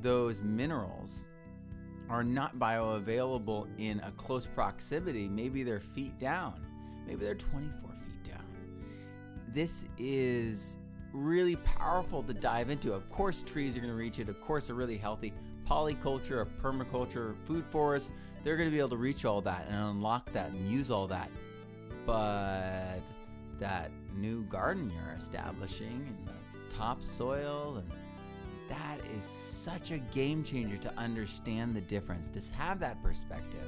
[0.00, 1.22] those minerals,
[2.08, 6.66] are not bioavailable in a close proximity, maybe they're feet down,
[7.06, 8.44] maybe they're 24 feet down.
[9.48, 10.78] This is
[11.12, 12.92] really powerful to dive into.
[12.92, 14.28] Of course, trees are going to reach it.
[14.28, 15.32] Of course, a really healthy
[15.66, 19.76] polyculture, a permaculture, food forest, they're going to be able to reach all that and
[19.76, 21.30] unlock that and use all that.
[22.06, 23.00] But
[23.58, 27.90] that new garden you're establishing and the topsoil and
[28.68, 33.66] that is such a game changer to understand the difference to have that perspective.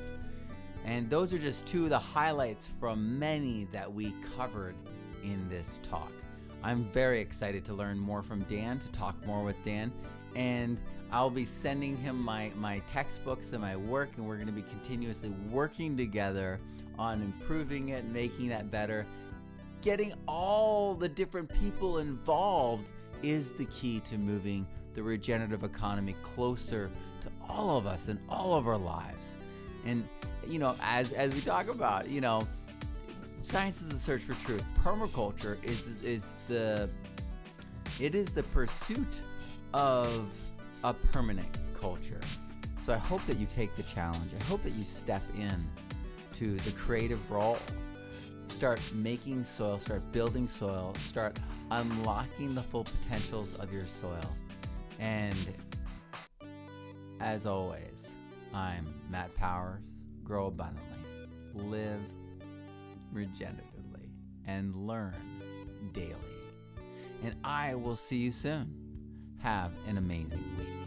[0.84, 4.74] And those are just two of the highlights from many that we covered
[5.22, 6.12] in this talk.
[6.62, 9.90] I'm very excited to learn more from dan to talk more with dan
[10.36, 10.78] and
[11.10, 14.62] i'll be sending him my, my textbooks and my work and we're going to be
[14.62, 16.60] continuously working together
[16.98, 19.06] on improving it making that better
[19.82, 22.90] getting all the different people involved
[23.22, 28.54] is the key to moving the regenerative economy closer to all of us and all
[28.54, 29.36] of our lives.
[29.84, 30.06] And
[30.46, 32.46] you know, as as we talk about, you know,
[33.42, 34.64] science is the search for truth.
[34.82, 36.88] Permaculture is is the
[37.98, 39.20] it is the pursuit
[39.74, 40.34] of
[40.84, 42.20] a permanent culture.
[42.84, 44.32] So I hope that you take the challenge.
[44.38, 45.68] I hope that you step in
[46.34, 47.58] to the creative role
[48.60, 51.34] start making soil, start building soil, start
[51.70, 54.20] unlocking the full potentials of your soil.
[54.98, 55.34] And
[57.20, 58.12] as always,
[58.52, 59.80] I'm Matt Powers.
[60.24, 60.98] Grow abundantly,
[61.54, 62.02] live
[63.14, 64.10] regeneratively,
[64.46, 65.16] and learn
[65.94, 66.14] daily.
[67.24, 68.74] And I will see you soon.
[69.38, 70.79] Have an amazing week.